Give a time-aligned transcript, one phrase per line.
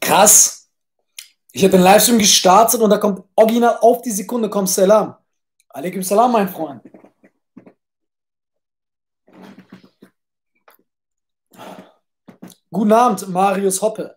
[0.00, 0.70] Krass.
[1.52, 5.16] Ich habe den Livestream gestartet und da kommt original auf die Sekunde kommt Salam.
[5.68, 6.82] Alaikum Salam, mein Freund.
[12.70, 14.16] Guten Abend, Marius Hoppe.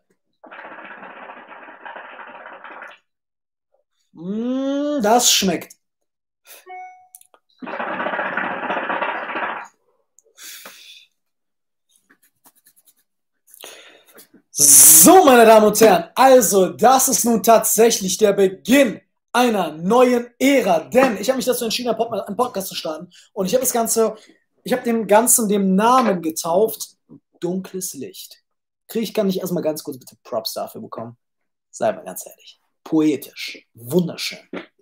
[4.14, 5.77] Mm, das schmeckt.
[14.60, 19.00] So, meine Damen und Herren, also das ist nun tatsächlich der Beginn
[19.32, 23.54] einer neuen Ära, denn ich habe mich dazu entschieden, einen Podcast zu starten und ich
[23.54, 24.16] habe das Ganze,
[24.64, 26.96] ich habe dem Ganzen dem Namen getauft,
[27.40, 28.38] dunkles Licht.
[28.88, 31.18] Kriege ich, kann ich erstmal ganz kurz bitte Props dafür bekommen?
[31.70, 32.60] Sei mal ganz ehrlich.
[32.84, 34.40] Poetisch, wunderschön,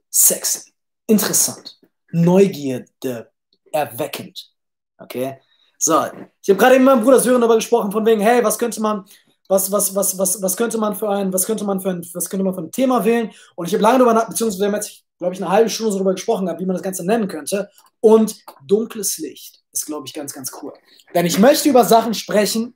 [0.10, 0.72] sexy,
[1.06, 1.82] interessant,
[2.14, 3.30] Neugierde,
[3.74, 4.54] erweckend.
[5.00, 5.42] Okay?
[5.78, 6.06] So,
[6.42, 8.82] ich habe gerade eben mit meinem Bruder Sören darüber gesprochen, von wegen, hey, was könnte
[8.82, 9.04] man,
[9.48, 12.30] was, was, was, was, was könnte man für ein, was könnte man für ein, was
[12.30, 13.32] könnte man für ein Thema wählen?
[13.56, 14.82] Und ich habe lange darüber nach, beziehungsweise wir haben
[15.18, 17.70] glaube ich, eine halbe Stunde darüber gesprochen, wie man das Ganze nennen könnte.
[18.00, 20.74] Und dunkles Licht ist, glaube ich, ganz, ganz cool.
[21.14, 22.76] Denn ich möchte über Sachen sprechen,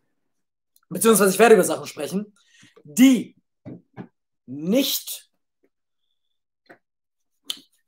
[0.89, 2.34] beziehungsweise ich werde über Sachen sprechen,
[2.83, 3.36] die
[4.45, 5.30] nicht,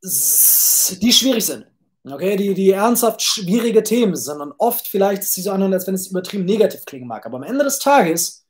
[0.04, 1.68] die schwierig sind.
[2.04, 5.94] Okay, die, die ernsthaft schwierige Themen, sondern oft vielleicht ist sie so an, als wenn
[5.94, 7.26] es übertrieben negativ klingen mag.
[7.26, 8.41] Aber am Ende des Tages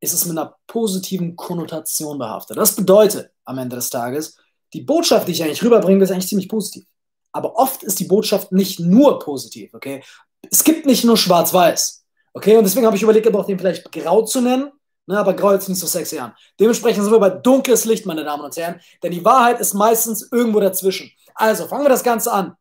[0.00, 2.56] ist es mit einer positiven Konnotation behaftet.
[2.56, 4.36] Das bedeutet am Ende des Tages,
[4.72, 6.86] die Botschaft, die ich eigentlich rüberbringe, ist eigentlich ziemlich positiv.
[7.32, 10.02] Aber oft ist die Botschaft nicht nur positiv, okay?
[10.50, 12.56] Es gibt nicht nur schwarz-weiß, okay?
[12.56, 14.70] Und deswegen habe ich überlegt, auch den vielleicht grau zu nennen,
[15.06, 15.18] ne?
[15.18, 16.34] aber grau jetzt nicht so sexy an.
[16.60, 20.28] Dementsprechend sind wir bei dunkles Licht, meine Damen und Herren, denn die Wahrheit ist meistens
[20.30, 21.10] irgendwo dazwischen.
[21.34, 22.56] Also, fangen wir das Ganze an.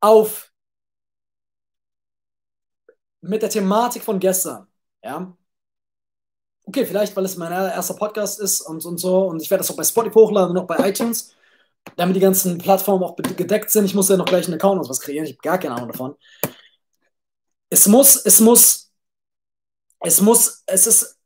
[0.00, 0.52] Auf
[3.20, 4.68] mit der Thematik von gestern,
[5.02, 5.36] ja?
[6.68, 9.70] Okay, vielleicht, weil es mein erster Podcast ist und, und so, und ich werde das
[9.70, 11.34] auch bei Spotify hochladen und auch bei iTunes,
[11.96, 13.86] damit die ganzen Plattformen auch gedeckt sind.
[13.86, 15.88] Ich muss ja noch gleich einen Account und was kreieren, ich habe gar keine Ahnung
[15.88, 16.14] davon.
[17.70, 18.90] Es muss, es muss,
[20.00, 21.18] es muss, es ist,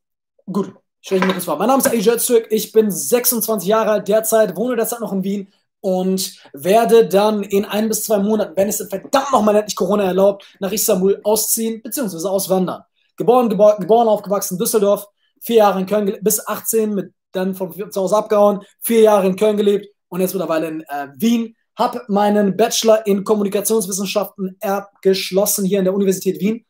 [0.51, 1.59] gut, ich stelle mich kurz vor.
[1.59, 5.25] Mein Name ist Ali Öztürk, ich bin 26 Jahre alt derzeit, wohne derzeit noch in
[5.25, 10.05] Wien und werde dann in ein bis zwei Monaten, wenn es verdammt nochmal endlich Corona
[10.05, 12.29] erlaubt, nach Istanbul ausziehen bzw.
[12.29, 12.85] auswandern.
[13.17, 15.09] Geboren, geboren, geboren aufgewachsen in Düsseldorf,
[15.43, 19.37] vier Jahre in Köln bis 18 mit dann von zu Hause abgehauen, vier Jahre in
[19.37, 21.57] Köln gelebt und jetzt mittlerweile in äh, Wien.
[21.77, 26.67] Habe meinen Bachelor in Kommunikationswissenschaften abgeschlossen hier in der Universität Wien.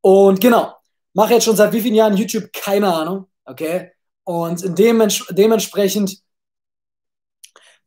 [0.00, 0.72] Und genau,
[1.12, 2.50] mache jetzt schon seit wie vielen Jahren YouTube?
[2.52, 3.26] Keine Ahnung.
[3.44, 3.90] Okay.
[4.24, 6.18] Und dements dementsprechend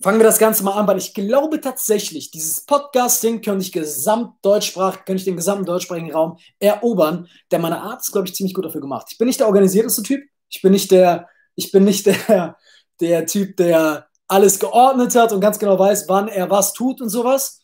[0.01, 5.05] fangen wir das Ganze mal an, weil ich glaube tatsächlich, dieses Podcasting könnte ich gesamtdeutschsprach,
[5.05, 8.65] könnte ich den gesamten deutschsprachigen Raum erobern, denn meine Art ist, glaube ich, ziemlich gut
[8.65, 9.07] dafür gemacht.
[9.11, 10.23] Ich bin nicht der organisierteste Typ.
[10.49, 12.57] Ich bin nicht der, ich bin nicht der,
[13.01, 17.09] der Typ, der alles geordnet hat und ganz genau weiß, wann er was tut und
[17.09, 17.61] sowas.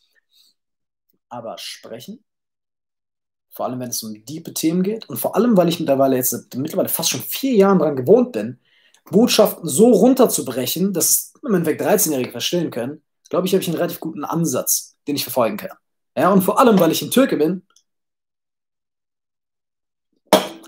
[1.29, 2.23] Aber sprechen,
[3.49, 6.55] vor allem wenn es um diepe Themen geht und vor allem, weil ich mittlerweile jetzt
[6.55, 8.59] mittlerweile fast schon vier Jahren daran gewohnt bin,
[9.11, 13.77] Botschaften so runterzubrechen, dass es im Endeffekt 13-Jährige verstehen können, glaube ich, habe ich einen
[13.77, 15.77] relativ guten Ansatz, den ich verfolgen kann.
[16.17, 17.65] Ja, und vor allem, weil ich ein Türke bin,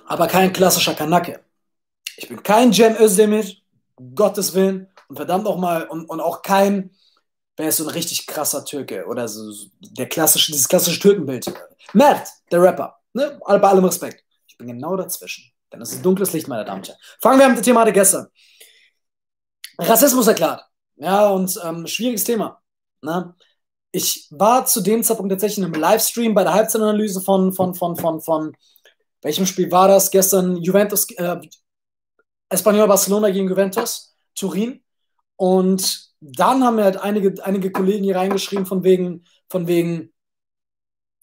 [0.06, 1.44] aber kein klassischer Kanake.
[2.16, 3.46] Ich bin kein Cem Özdemir,
[4.16, 6.92] Gottes Willen, und verdammt auch mal, und, und auch kein,
[7.56, 11.52] wer ist so ein richtig krasser Türke oder so, der klassische, dieses klassische Türkenbild.
[11.94, 13.40] Mert, der Rapper, ne?
[13.46, 14.24] bei allem Respekt.
[14.48, 15.52] Ich bin genau dazwischen.
[15.72, 17.00] Denn es ist dunkles Licht, meine Damen und Herren.
[17.22, 18.28] Fangen wir mit der Thematik gestern.
[19.78, 20.64] Rassismus erklärt.
[20.96, 22.62] Ja, und ähm, schwieriges Thema.
[23.02, 23.36] Ne?
[23.92, 27.96] Ich war zu dem Zeitpunkt tatsächlich in einem Livestream bei der Halbzeitanalyse von, von, von,
[27.96, 28.58] von, von,
[29.22, 30.12] welchem Spiel war das?
[30.12, 31.38] Gestern Juventus, äh,
[32.50, 34.84] Espanyol Barcelona gegen Juventus, Turin.
[35.36, 40.14] Und dann haben mir halt einige, einige Kollegen hier reingeschrieben, von wegen, von wegen,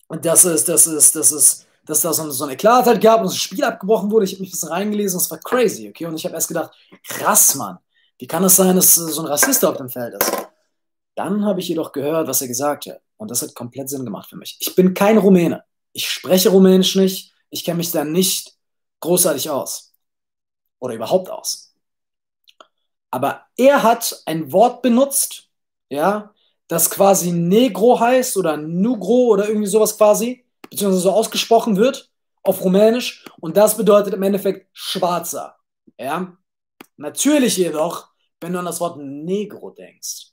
[0.09, 3.37] das ist, das ist, das ist, dass da so, so eine Klarheit gab und das
[3.37, 4.25] Spiel abgebrochen wurde.
[4.25, 6.07] Ich habe mich ein reingelesen, das war crazy, okay?
[6.07, 6.73] Und ich habe erst gedacht,
[7.09, 7.79] krass, Mann,
[8.19, 10.33] wie kann es sein, dass so ein Rassist auf dem Feld ist?
[11.15, 13.01] Dann habe ich jedoch gehört, was er gesagt hat.
[13.17, 14.57] Und das hat komplett Sinn gemacht für mich.
[14.61, 15.65] Ich bin kein Rumäne.
[15.93, 17.33] Ich spreche Rumänisch nicht.
[17.51, 18.55] Ich kenne mich da nicht
[19.01, 19.93] großartig aus.
[20.81, 21.75] Oder überhaupt aus.
[23.11, 25.49] Aber er hat ein Wort benutzt,
[25.89, 26.35] ja,
[26.67, 32.11] das quasi Negro heißt oder Nugro oder irgendwie sowas quasi, beziehungsweise so ausgesprochen wird
[32.43, 33.25] auf Rumänisch.
[33.41, 35.57] Und das bedeutet im Endeffekt Schwarzer.
[35.99, 36.37] Ja,
[36.97, 38.09] Natürlich jedoch,
[38.41, 40.33] wenn du an das Wort Negro denkst,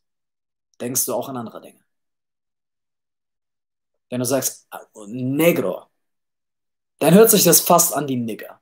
[0.79, 1.79] denkst du auch an andere Dinge.
[4.09, 4.67] Wenn du sagst
[5.07, 5.85] Negro,
[6.99, 8.59] dann hört sich das fast an die Nigger.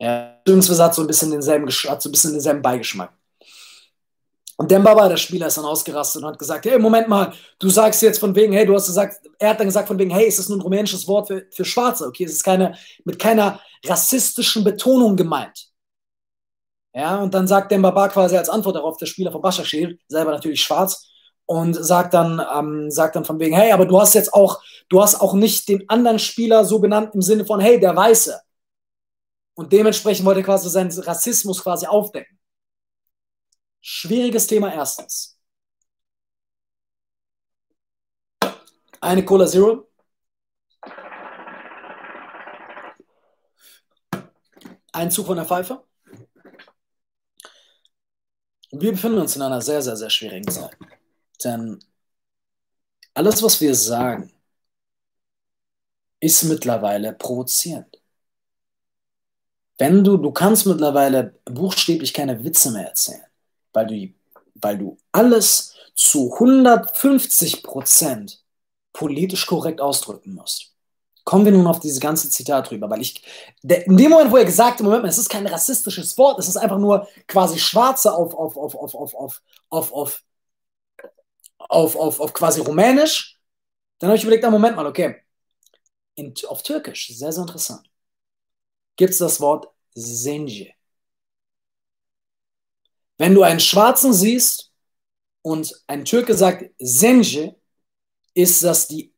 [0.00, 3.12] Ja, beziehungsweise hat so ein bisschen denselben, hat so ein bisschen denselben Beigeschmack.
[4.56, 8.02] Und Dembaba, der Spieler, ist dann ausgerastet und hat gesagt, hey, Moment mal, du sagst
[8.02, 10.38] jetzt von wegen, hey, du hast gesagt, er hat dann gesagt von wegen, hey, ist
[10.38, 12.06] das nur ein rumänisches Wort für, für Schwarze?
[12.06, 15.71] Okay, es ist keine, mit keiner rassistischen Betonung gemeint.
[16.94, 20.62] Ja, und dann sagt Dembaba quasi als Antwort darauf, der Spieler von Başakşehir, selber natürlich
[20.62, 21.08] schwarz,
[21.46, 25.02] und sagt dann, ähm, sagt dann von wegen, hey, aber du hast jetzt auch, du
[25.02, 28.40] hast auch nicht den anderen Spieler so genannt im Sinne von, hey, der Weiße.
[29.54, 32.38] Und dementsprechend wollte er quasi seinen Rassismus quasi aufdecken.
[33.80, 35.38] Schwieriges Thema erstens.
[39.00, 39.88] Eine Cola Zero.
[44.92, 45.82] Ein Zug von der Pfeife.
[48.72, 50.76] Wir befinden uns in einer sehr, sehr, sehr schwierigen Zeit.
[51.44, 51.78] Denn
[53.14, 54.32] alles, was wir sagen,
[56.20, 58.00] ist mittlerweile provozierend.
[59.78, 63.26] Wenn du, du kannst mittlerweile buchstäblich keine Witze mehr erzählen,
[63.72, 64.14] weil du,
[64.54, 68.42] weil du alles zu 150 Prozent
[68.92, 70.71] politisch korrekt ausdrücken musst.
[71.24, 73.22] Kommen wir nun auf dieses ganze Zitat drüber, weil ich,
[73.62, 76.48] der, in dem Moment, wo er gesagt hat, Moment, es ist kein rassistisches Wort, es
[76.48, 80.24] ist einfach nur quasi Schwarze auf, auf, auf, auf, auf, auf, auf, auf,
[81.58, 83.38] auf, auf, auf quasi Rumänisch,
[83.98, 85.22] dann habe ich überlegt, ah, Moment mal, okay,
[86.16, 87.88] in, auf Türkisch, sehr, sehr interessant,
[88.96, 90.74] gibt es das Wort Senje.
[93.18, 94.72] Wenn du einen Schwarzen siehst
[95.42, 97.54] und ein Türke sagt Senje,
[98.34, 99.14] ist das, die,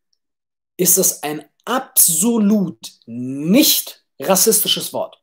[0.77, 5.21] ist das ein absolut nicht rassistisches Wort.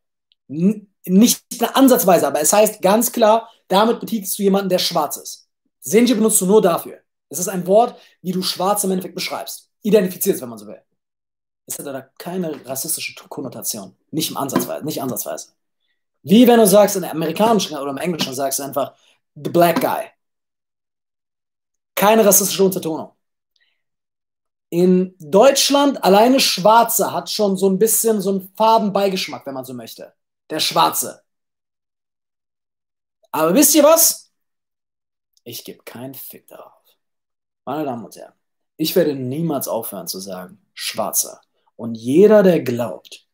[0.48, 5.18] N nicht eine Ansatzweise, aber es heißt ganz klar, damit betitelst du jemanden, der schwarz
[5.18, 5.50] ist.
[5.80, 7.00] Senje benutzt du nur dafür.
[7.30, 9.72] Es ist ein Wort, wie du schwarz im Endeffekt beschreibst.
[9.82, 10.82] Identifizierst, wenn man so will.
[11.66, 13.96] Es hat da keine rassistische Konnotation.
[14.12, 15.54] Nicht im Ansatzweise, nicht ansatzweise.
[16.24, 18.94] Wie wenn du sagst, in amerikanischen oder im Englischen sagst du einfach
[19.36, 20.06] the black guy.
[21.96, 23.12] Keine rassistische Untertonung.
[24.72, 29.74] In Deutschland alleine Schwarze hat schon so ein bisschen so einen Farbenbeigeschmack, wenn man so
[29.74, 30.14] möchte.
[30.50, 31.22] Der Schwarze.
[33.32, 34.32] Aber wisst ihr was?
[35.44, 36.72] Ich gebe keinen Fick darauf.
[37.66, 38.34] Meine Damen und Herren,
[38.78, 41.42] ich werde niemals aufhören zu sagen, Schwarzer.
[41.76, 43.28] Und jeder, der glaubt,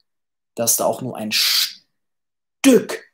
[0.55, 3.13] dass da auch nur ein Stück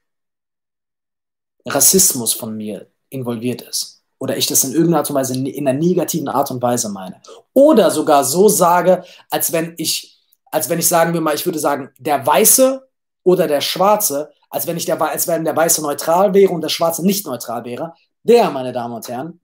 [1.66, 5.78] Rassismus von mir involviert ist oder ich das in irgendeiner Art und Weise in einer
[5.78, 7.22] negativen Art und Weise meine
[7.52, 11.60] oder sogar so sage, als wenn ich, als wenn ich sagen wir mal, ich würde
[11.60, 12.88] sagen, der Weiße
[13.24, 16.70] oder der Schwarze, als wenn ich der, als wenn der Weiße neutral wäre und der
[16.70, 19.42] Schwarze nicht neutral wäre, der, meine Damen und Herren,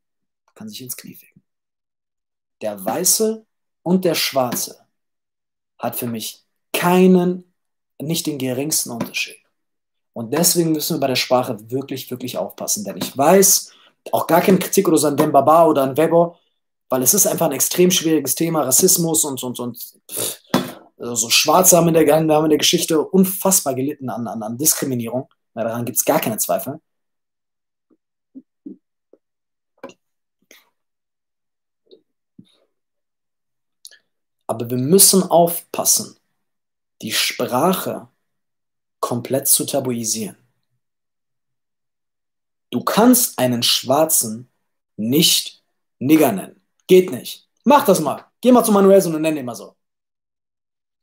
[0.55, 1.43] kann sich ins Knie ficken.
[2.61, 3.45] Der Weiße
[3.83, 4.79] und der Schwarze
[5.77, 7.53] hat für mich keinen,
[8.01, 9.39] nicht den geringsten Unterschied.
[10.13, 12.85] Und deswegen müssen wir bei der Sprache wirklich, wirklich aufpassen.
[12.85, 13.73] Denn ich weiß,
[14.11, 16.37] auch gar keine Kritik oder so an Dembaba oder an Weber,
[16.89, 19.77] weil es ist einfach ein extrem schwieriges Thema, Rassismus und, und, und
[20.11, 20.39] pff,
[20.99, 24.57] also so Schwarze haben in, der, haben in der Geschichte unfassbar gelitten an, an, an
[24.57, 25.29] Diskriminierung.
[25.53, 26.81] Na, daran gibt es gar keine Zweifel.
[34.47, 36.17] Aber wir müssen aufpassen,
[37.01, 38.09] die Sprache
[38.99, 40.38] komplett zu tabuisieren.
[42.69, 44.49] Du kannst einen Schwarzen
[44.95, 45.63] nicht
[45.99, 46.61] Nigger nennen.
[46.87, 47.47] Geht nicht.
[47.63, 48.25] Mach das mal.
[48.41, 49.75] Geh mal zu Manuelson und nenn ihn mal so.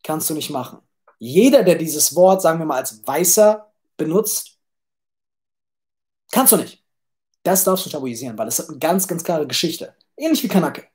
[0.03, 0.79] Kannst du nicht machen.
[1.19, 4.59] Jeder, der dieses Wort, sagen wir mal, als Weißer benutzt,
[6.31, 6.85] kannst du nicht.
[7.43, 9.95] Das darfst du tabuisieren, weil es hat eine ganz, ganz klare Geschichte.
[10.17, 10.89] Ähnlich wie Kanake.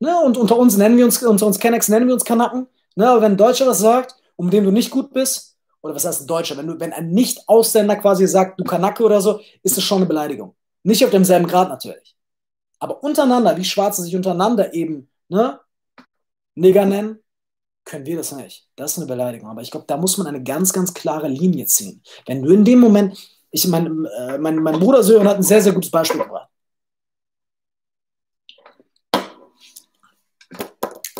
[0.00, 0.18] Ne?
[0.20, 2.66] Und unter uns nennen wir uns, unter uns Kennex nennen wir uns Kanaken.
[2.96, 3.08] Ne?
[3.08, 5.49] Aber wenn ein Deutscher das sagt, um den du nicht gut bist,
[5.82, 9.20] oder was heißt ein Deutscher, wenn, du, wenn ein Nicht-Ausländer quasi sagt, du Kanacke oder
[9.20, 10.54] so, ist das schon eine Beleidigung.
[10.82, 12.16] Nicht auf demselben Grad natürlich.
[12.78, 15.60] Aber untereinander, wie Schwarze sich untereinander eben ne,
[16.54, 17.18] Nigger nennen,
[17.84, 18.68] können wir das nicht.
[18.76, 19.48] Das ist eine Beleidigung.
[19.50, 22.02] Aber ich glaube, da muss man eine ganz, ganz klare Linie ziehen.
[22.26, 23.16] Wenn du in dem Moment,
[23.50, 26.48] ich mein, äh, mein, mein Bruder Sören hat ein sehr, sehr gutes Beispiel gebracht.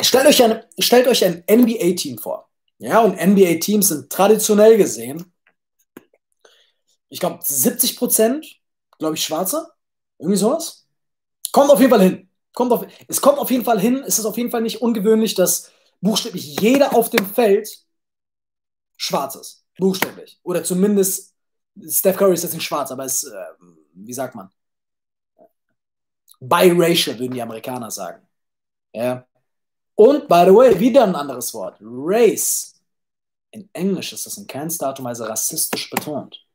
[0.01, 2.50] Stellt euch ein, stellt euch ein NBA-Team vor.
[2.81, 5.31] Ja, und NBA-Teams sind traditionell gesehen,
[7.09, 8.59] ich glaube, 70 Prozent,
[8.97, 9.69] glaube ich, Schwarze.
[10.17, 10.87] Irgendwie sowas.
[11.51, 12.29] Kommt auf jeden Fall hin.
[12.53, 14.03] Kommt auf, es kommt auf jeden Fall hin.
[14.07, 15.69] Es ist auf jeden Fall nicht ungewöhnlich, dass
[15.99, 17.69] buchstäblich jeder auf dem Feld
[18.97, 19.63] schwarz ist.
[19.77, 20.39] Buchstäblich.
[20.41, 21.35] Oder zumindest,
[21.87, 23.45] Steph Curry ist jetzt nicht schwarz, aber ist, äh,
[23.93, 24.49] wie sagt man?
[26.39, 28.25] Biracial, würden die Amerikaner sagen.
[28.93, 29.27] Ja.
[29.93, 31.77] Und, by the way, wieder ein anderes Wort.
[31.81, 32.70] Race
[33.51, 36.45] In Englisch ist das in keinster Art und Weise rassistisch betont.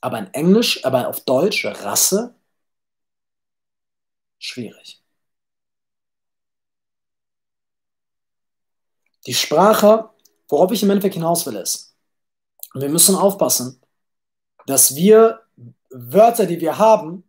[0.00, 2.34] Aber in Englisch, aber auf Deutsch, Rasse,
[4.38, 5.02] schwierig.
[9.26, 10.10] Die Sprache,
[10.48, 11.94] worauf ich im Endeffekt hinaus will, ist,
[12.74, 13.80] wir müssen aufpassen,
[14.66, 15.42] dass wir
[15.90, 17.24] Wörter, die wir haben,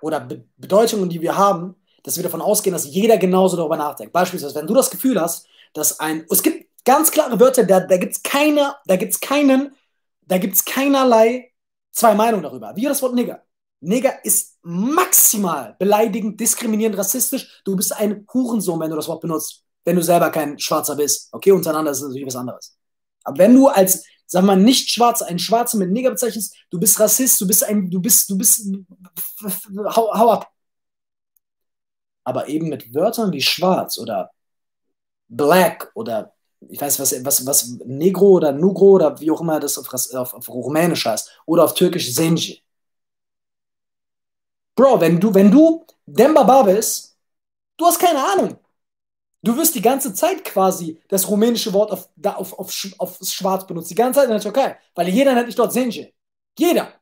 [0.00, 4.12] oder Be Bedeutungen, die wir haben, dass wir davon ausgehen, dass jeder genauso darüber nachdenkt.
[4.12, 7.96] Beispielsweise, wenn du das Gefühl hast, dass ein, es gibt ganz klare Wörter, da, da
[7.96, 9.74] gibt es keine, da gibt es keinen,
[10.22, 11.52] da gibt es keinerlei
[11.92, 12.74] zwei Meinungen darüber.
[12.74, 13.42] Wie das Wort Nigger.
[13.80, 17.60] Nigger ist maximal beleidigend, diskriminierend, rassistisch.
[17.64, 21.28] Du bist ein Hurensohn, wenn du das Wort benutzt, wenn du selber kein Schwarzer bist.
[21.32, 22.76] Okay, untereinander ist natürlich was anderes.
[23.24, 26.98] Aber wenn du als, sag mal, nicht Schwarzer, ein Schwarzer mit Nigger bezeichnest, du bist
[26.98, 28.68] Rassist, du bist ein, du bist, du bist,
[29.96, 30.51] hau, hau ab.
[32.24, 34.30] Aber eben mit Wörtern wie schwarz oder
[35.28, 36.32] black oder
[36.68, 40.34] ich weiß, was, was, was Negro oder Nugro oder wie auch immer das auf, auf,
[40.34, 42.62] auf Rumänisch heißt oder auf Türkisch Zenci.
[44.74, 47.16] Bro, wenn du, wenn du Demba bist,
[47.76, 48.56] du hast keine Ahnung.
[49.42, 53.66] Du wirst die ganze Zeit quasi das rumänische Wort auf, da, auf, auf, auf schwarz
[53.66, 56.14] benutzt, die ganze Zeit in der Türkei, weil jeder nennt dich dort Zenci.
[56.56, 56.92] Jeder.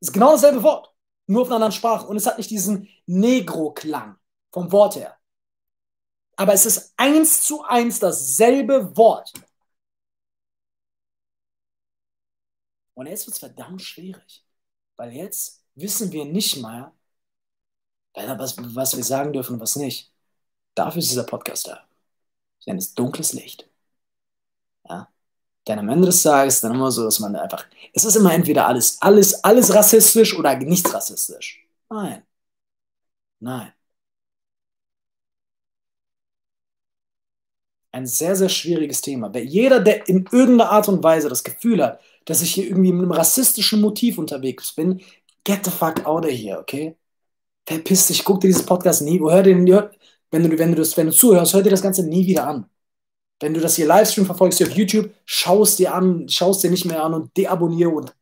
[0.00, 0.92] Ist genau dasselbe Wort,
[1.26, 4.16] nur auf einer anderen Sprache und es hat nicht diesen Negro-Klang
[4.54, 5.18] vom Wort her
[6.36, 9.32] aber es ist eins zu eins dasselbe Wort.
[12.94, 14.44] Und jetzt wird es verdammt schwierig,
[14.96, 16.92] weil jetzt wissen wir nicht mal,
[18.14, 20.12] was, was wir sagen dürfen und was nicht.
[20.74, 21.86] Dafür ist dieser Podcast da.
[22.60, 23.68] Ich nenne es dunkles Licht.
[24.88, 25.08] Ja?
[25.66, 28.32] Denn am Ende des Tages ist dann immer so, dass man einfach, es ist immer
[28.32, 31.66] entweder alles, alles, alles rassistisch oder nichts rassistisch.
[31.90, 32.24] Nein.
[33.40, 33.72] Nein.
[37.94, 39.34] Ein sehr, sehr schwieriges Thema.
[39.36, 43.02] Jeder, der in irgendeiner Art und Weise das Gefühl hat, dass ich hier irgendwie mit
[43.02, 45.00] einem rassistischen Motiv unterwegs bin,
[45.44, 46.96] get the fuck out of here, okay?
[47.66, 49.66] Verpiss dich, guck dir dieses Podcast nie, hör den,
[50.30, 52.66] wenn du, wenn du das, wenn du zuhörst, hör dir das Ganze nie wieder an.
[53.40, 56.58] Wenn du das hier Livestream verfolgst hier auf YouTube, schau es dir an, schau es
[56.58, 58.14] dir nicht mehr an und deabonniere und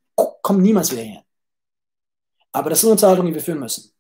[0.43, 1.25] komm niemals wieder her.
[2.53, 3.93] Aber das sind Unterhaltungen, die wir führen müssen.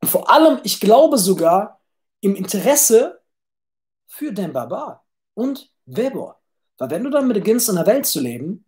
[0.00, 1.80] Und vor allem, ich glaube sogar,
[2.20, 3.20] im Interesse
[4.16, 5.04] für den Barbar
[5.34, 6.38] und Weber.
[6.78, 8.64] Weil wenn du dann beginnst, in einer Welt zu leben,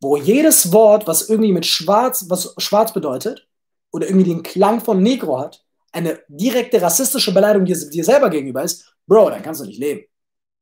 [0.00, 3.48] wo jedes Wort, was irgendwie mit schwarz, was schwarz bedeutet,
[3.92, 8.62] oder irgendwie den Klang von Negro hat, eine direkte rassistische Beleidigung dir, dir selber gegenüber
[8.62, 10.04] ist, Bro, dann kannst du nicht leben.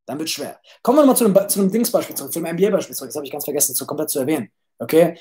[0.07, 0.59] Dann wird schwer.
[0.83, 3.11] Kommen wir mal zu einem, zu einem Dingsbeispiel zurück, zu einem NBA-Beispiel zurück.
[3.11, 4.51] Das habe ich ganz vergessen, zu komplett zu erwähnen.
[4.79, 5.19] Okay?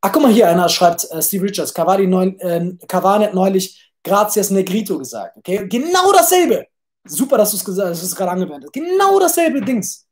[0.00, 4.50] Ach, guck mal hier, einer schreibt, äh, Steve Richards, Cavani, neun, äh, hat neulich Gracias
[4.50, 5.36] Negrito gesagt.
[5.36, 5.68] Okay?
[5.68, 6.66] Genau dasselbe.
[7.06, 8.72] Super, dass du es gesagt hast, dass gerade angewendet hast.
[8.72, 10.06] Genau dasselbe Dings.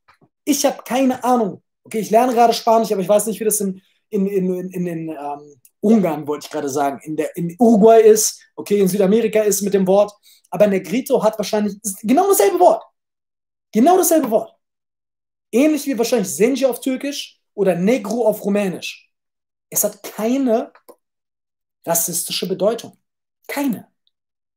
[0.44, 1.62] Ich habe keine Ahnung.
[1.84, 4.86] Okay, ich lerne gerade Spanisch, aber ich weiß nicht, wie das in, in, in, in,
[4.86, 9.40] in ähm, Ungarn, wollte ich gerade sagen, in, der, in Uruguay ist, okay, in Südamerika
[9.42, 10.12] ist mit dem Wort.
[10.50, 12.82] Aber Negrito hat wahrscheinlich genau dasselbe Wort.
[13.72, 14.54] Genau dasselbe Wort.
[15.52, 19.10] Ähnlich wie wahrscheinlich Senji auf Türkisch oder Negro auf Rumänisch.
[19.68, 20.72] Es hat keine
[21.84, 22.96] rassistische Bedeutung.
[23.46, 23.88] Keine.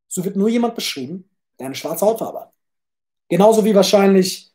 [0.08, 1.27] So wird nur jemand beschrieben,
[1.60, 2.52] der eine schwarze Hautfarbe.
[3.30, 4.54] Genauso wie wahrscheinlich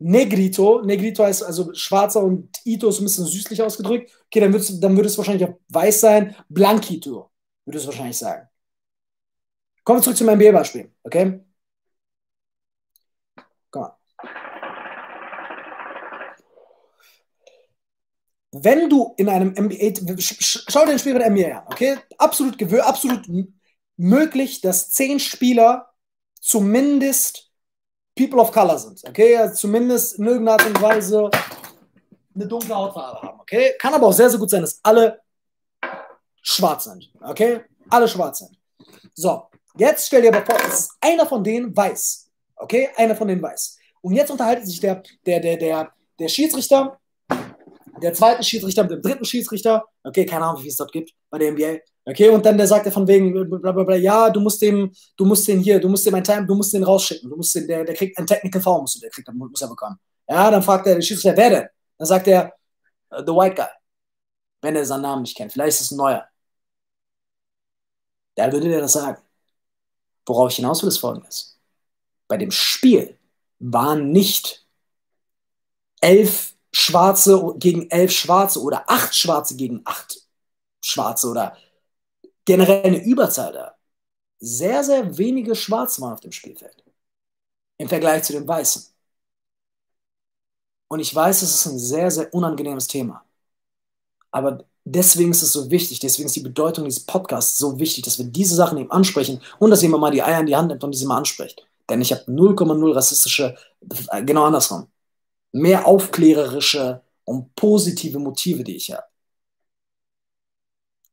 [0.00, 0.82] Negrito.
[0.82, 4.10] Negrito heißt also schwarzer und Ito ist ein bisschen süßlich ausgedrückt.
[4.26, 6.34] Okay, dann, dann würde es wahrscheinlich auch weiß sein.
[6.48, 7.30] Blankito
[7.64, 8.48] würde es wahrscheinlich sagen.
[9.84, 11.40] Kommen wir zurück zu meinem B-Beispiel, okay?
[13.70, 13.96] Komm mal.
[18.52, 21.98] Wenn du in einem NBA, schau dir den Spiel bei der NBA an, okay?
[22.18, 23.28] Absolut, absolut
[23.96, 25.89] möglich, dass zehn Spieler
[26.40, 27.50] zumindest
[28.16, 29.36] People of Color sind, okay?
[29.36, 31.30] Also zumindest in irgendeiner Art und Weise
[32.34, 33.74] eine dunkle Hautfarbe haben, okay?
[33.78, 35.20] Kann aber auch sehr, sehr gut sein, dass alle
[36.42, 37.60] schwarz sind, okay?
[37.88, 38.58] Alle schwarz sind.
[39.14, 39.44] So,
[39.76, 42.90] jetzt stell dir aber vor, ist einer von denen weiß, okay?
[42.96, 43.78] Einer von denen weiß.
[44.02, 46.99] Und jetzt unterhalten sich der, der, der, der, der Schiedsrichter,
[48.02, 51.38] der zweite Schiedsrichter mit dem dritten Schiedsrichter, okay, keine Ahnung, wie es dort gibt bei
[51.38, 54.90] der NBA, Okay, und dann der sagt er von wegen, blablabla, ja, du musst dem,
[55.16, 57.54] du musst den hier, du musst dem ein Time, du musst den rausschicken, du musst
[57.54, 59.96] den, der, der kriegt ein Technical Foul, muss, der kriegt, muss er bekommen.
[60.28, 61.68] Ja, dann fragt er den Schiedsrichter, wer denn?
[61.98, 62.54] Dann sagt er,
[63.12, 63.68] uh, the white guy.
[64.62, 66.26] Wenn er seinen Namen nicht kennt, vielleicht ist es ein neuer.
[68.34, 69.22] Da würde der das sagen.
[70.26, 71.58] Worauf ich hinaus will, ist folgendes.
[72.28, 73.18] Bei dem Spiel
[73.58, 74.66] waren nicht
[76.00, 80.20] elf Schwarze gegen elf Schwarze oder acht Schwarze gegen acht
[80.82, 81.56] Schwarze oder
[82.44, 83.76] generell eine Überzahl da.
[84.40, 86.84] sehr, sehr wenige Schwarze waren auf dem Spielfeld.
[87.78, 88.84] Im Vergleich zu den Weißen.
[90.88, 93.24] Und ich weiß, es ist ein sehr, sehr unangenehmes Thema.
[94.30, 98.18] Aber deswegen ist es so wichtig, deswegen ist die Bedeutung dieses Podcasts so wichtig, dass
[98.18, 100.84] wir diese Sachen eben ansprechen und dass jemand mal die Eier in die Hand nimmt
[100.84, 101.66] und diese mal anspricht.
[101.88, 103.56] Denn ich habe 0,0 rassistische,
[104.24, 104.86] genau andersrum,
[105.52, 109.04] mehr aufklärerische und positive Motive, die ich habe.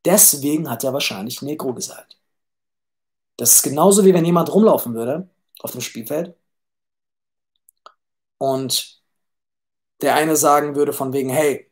[0.06, 2.18] Deswegen hat er wahrscheinlich Negro gesagt.
[3.38, 5.30] Das ist genauso wie wenn jemand rumlaufen würde
[5.62, 6.36] auf dem Spielfeld
[8.38, 9.02] und
[10.02, 11.72] der eine sagen würde von wegen, hey,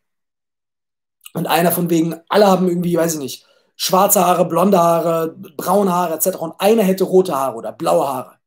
[1.33, 3.45] und einer von wegen, alle haben irgendwie, weiß ich nicht,
[3.75, 6.37] schwarze Haare, blonde Haare, braune Haare etc.
[6.37, 8.39] Und einer hätte rote Haare oder blaue Haare.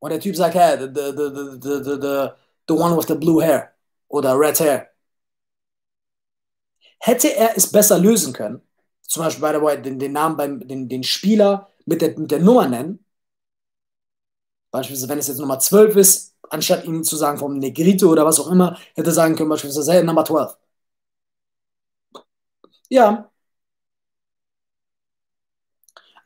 [0.00, 2.30] Und der Typ sagt, hey, the, the, the, the, the,
[2.68, 3.74] the, one with the blue hair
[4.08, 4.88] oder red hair.
[7.00, 8.60] Hätte er es besser lösen können,
[9.02, 12.30] zum Beispiel, by the way, den, den Namen beim den, den Spieler mit der, mit
[12.30, 13.04] der Nummer nennen,
[14.70, 18.40] beispielsweise wenn es jetzt Nummer 12 ist, anstatt ihm zu sagen vom Negrito oder was
[18.40, 20.56] auch immer, hätte sagen können, beispielsweise, hey, Nummer 12.
[22.90, 23.27] Ja.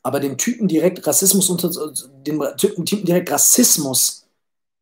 [0.02, 1.70] Aber dem Typen direkt Rassismus unter,
[2.26, 4.28] dem Typen direkt Rassismus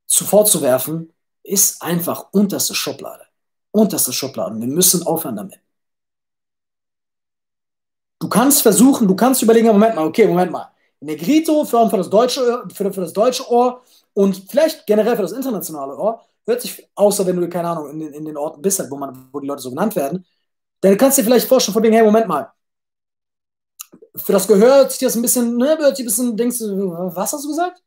[0.07, 1.13] zu vorzuwerfen,
[1.43, 3.25] ist einfach unterste Schublade.
[3.73, 4.59] Unterste Schublade.
[4.59, 5.61] Wir müssen aufhören damit.
[8.19, 10.71] Du kannst versuchen, du kannst überlegen, Moment mal, okay, Moment mal.
[11.01, 15.33] Negrito für, für, das, deutsche, für, für das deutsche Ohr und vielleicht generell für das
[15.33, 18.79] internationale Ohr, hört sich, außer wenn du, keine Ahnung, in den, in den Orten bist,
[18.79, 20.27] halt, wo, man, wo die Leute so genannt werden,
[20.83, 22.53] dann kannst du dir vielleicht vorstellen von wegen, hey, Moment mal.
[24.17, 26.91] Für das Gehör hört sich das ein bisschen, ne, hört sich ein bisschen, denkst du,
[27.15, 27.83] was hast du gesagt?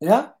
[0.00, 0.36] Ja?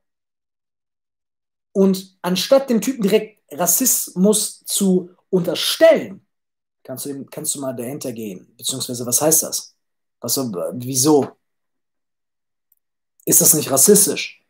[1.72, 6.26] Und anstatt dem Typen direkt Rassismus zu unterstellen,
[6.82, 8.52] kannst du, kannst du mal dahinter gehen.
[8.56, 9.76] Beziehungsweise, was heißt das?
[10.20, 10.36] Was,
[10.72, 11.28] wieso?
[13.24, 14.44] Ist das nicht rassistisch?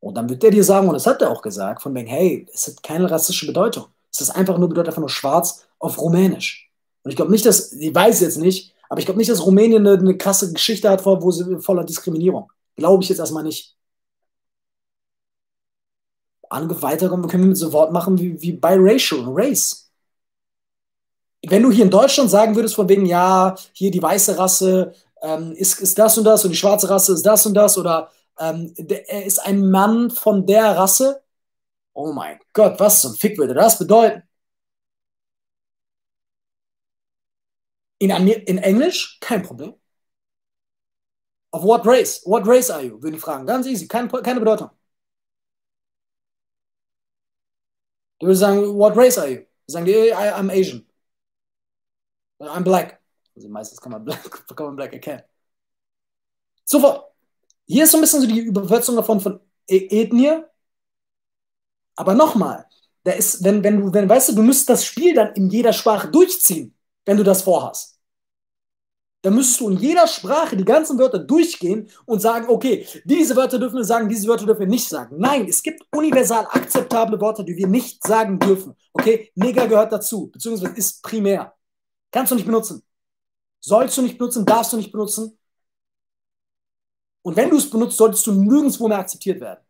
[0.00, 2.46] Und dann wird der dir sagen, und das hat er auch gesagt, von wegen, hey,
[2.52, 3.86] es hat keine rassistische Bedeutung.
[4.12, 6.70] Es ist einfach nur, bedeutet einfach nur schwarz auf Rumänisch.
[7.02, 9.86] Und ich glaube nicht, dass, ich weiß jetzt nicht, aber ich glaube nicht, dass Rumänien
[9.86, 12.50] eine, eine krasse Geschichte hat, wo sie voller Diskriminierung.
[12.76, 13.76] Glaube ich jetzt erstmal nicht.
[16.48, 19.90] Andere weiterkommen können wir mit so Wort machen wie, wie biracial, race.
[21.48, 25.52] Wenn du hier in Deutschland sagen würdest, von wegen, ja, hier die weiße Rasse ähm,
[25.52, 28.74] ist, ist das und das und die schwarze Rasse ist das und das oder ähm,
[28.76, 31.22] er ist ein Mann von der Rasse.
[31.94, 34.25] Oh mein Gott, was zum Fick würde das bedeuten?
[37.98, 39.74] In, in Englisch kein Problem.
[41.52, 42.22] Of what race?
[42.24, 43.00] What race are you?
[43.02, 43.46] Würden die fragen.
[43.46, 44.70] Ganz easy, keine, keine Bedeutung.
[48.20, 49.40] Die würden sagen, what race are you?
[49.66, 50.86] Die sagen die, I'm Asian.
[52.40, 53.00] I'm black.
[53.34, 55.22] Also meistens kann man black, kann man black erkennen.
[56.64, 57.12] Sofort.
[57.66, 60.42] Hier ist so ein bisschen so die Übersetzung davon von e-, Ethnie.
[61.96, 62.66] Aber nochmal,
[63.04, 65.72] da ist, wenn, wenn du, wenn, weißt du, du müsstest das Spiel dann in jeder
[65.72, 66.75] Sprache durchziehen,
[67.06, 67.98] wenn du das vorhast.
[69.22, 73.58] Dann müsstest du in jeder Sprache die ganzen Wörter durchgehen und sagen, okay, diese Wörter
[73.58, 75.16] dürfen wir sagen, diese Wörter dürfen wir nicht sagen.
[75.18, 78.76] Nein, es gibt universal akzeptable Wörter, die wir nicht sagen dürfen.
[78.92, 81.54] Okay, Neger gehört dazu, beziehungsweise ist primär.
[82.12, 82.82] Kannst du nicht benutzen.
[83.60, 85.36] Sollst du nicht benutzen, darfst du nicht benutzen.
[87.22, 89.64] Und wenn du es benutzt, solltest du nirgendwo mehr akzeptiert werden.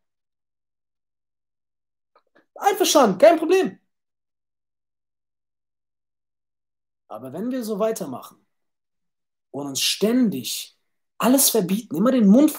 [2.57, 3.79] Einverstanden, kein Problem.
[7.09, 8.39] Aber wenn wir so weitermachen
[9.51, 10.77] und uns ständig
[11.19, 12.53] alles verbieten, immer den Mund,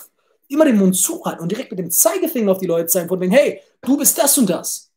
[0.48, 3.34] immer den Mund zuhalten und direkt mit dem Zeigefinger auf die Leute zeigen, von denen,
[3.34, 4.92] hey, du bist das und das.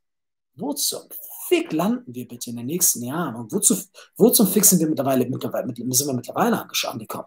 [0.54, 1.02] Wo zum
[1.48, 3.34] Fick landen wir bitte in den nächsten Jahren?
[3.34, 3.76] Und wozu,
[4.16, 7.26] wo zum Fick sind wir mittlerweile, mittlerweile, sind wir mittlerweile angekommen?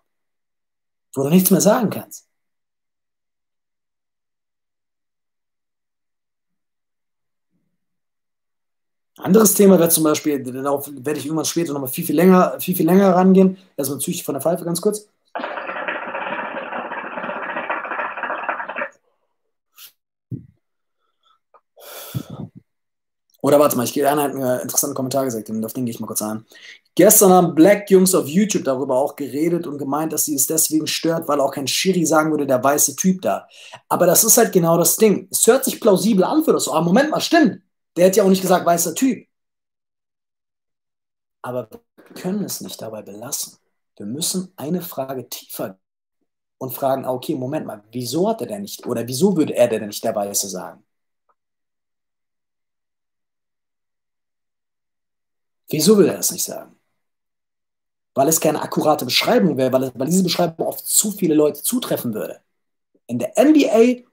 [1.14, 2.28] Wo du nichts mehr sagen kannst.
[9.24, 12.76] Anderes Thema wäre zum Beispiel, darauf werde ich irgendwann später nochmal viel, viel länger, viel,
[12.76, 13.58] viel länger rangehen.
[13.78, 15.08] Erstmal ich von der Pfeife ganz kurz.
[23.42, 26.08] Oder warte mal, ich gehe einer einen interessanten Kommentar gesagt, auf den gehe ich mal
[26.08, 26.46] kurz ein.
[26.96, 30.88] Gestern haben Black Jungs auf YouTube darüber auch geredet und gemeint, dass sie es deswegen
[30.88, 33.48] stört, weil auch kein Shiri sagen würde, der weiße Typ da.
[33.88, 35.28] Aber das ist halt genau das Ding.
[35.32, 36.68] Es hört sich plausibel an für das.
[36.68, 37.62] Aber Moment mal, stimmt.
[37.96, 39.28] Der hat ja auch nicht gesagt, weißer Typ.
[41.42, 41.82] Aber wir
[42.16, 43.58] können es nicht dabei belassen.
[43.98, 45.80] Wir müssen eine Frage tiefer
[46.58, 49.68] und fragen, ah, okay, Moment mal, wieso hat er denn nicht, oder wieso würde er
[49.68, 50.84] denn nicht der Weiße sagen?
[55.70, 56.76] Wieso will er das nicht sagen?
[58.14, 62.14] weil es keine akkurate Beschreibung wäre, weil, weil diese Beschreibung auf zu viele Leute zutreffen
[62.14, 62.42] würde.
[63.08, 64.04] In der NBA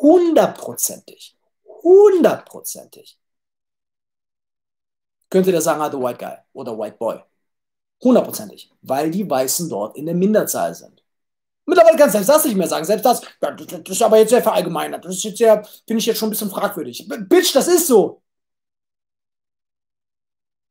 [0.00, 1.36] hundertprozentig,
[1.82, 3.17] hundertprozentig
[5.30, 7.20] könnte der sagen, ah, the white guy oder white boy.
[8.02, 11.02] Hundertprozentig, weil die Weißen dort in der Minderzahl sind.
[11.66, 12.84] Mittlerweile kannst du selbst das nicht mehr sagen.
[12.84, 15.04] Selbst das, das ist aber jetzt sehr verallgemeinert.
[15.04, 17.06] Das ist jetzt sehr, finde ich jetzt schon ein bisschen fragwürdig.
[17.28, 18.22] Bitch, das ist so.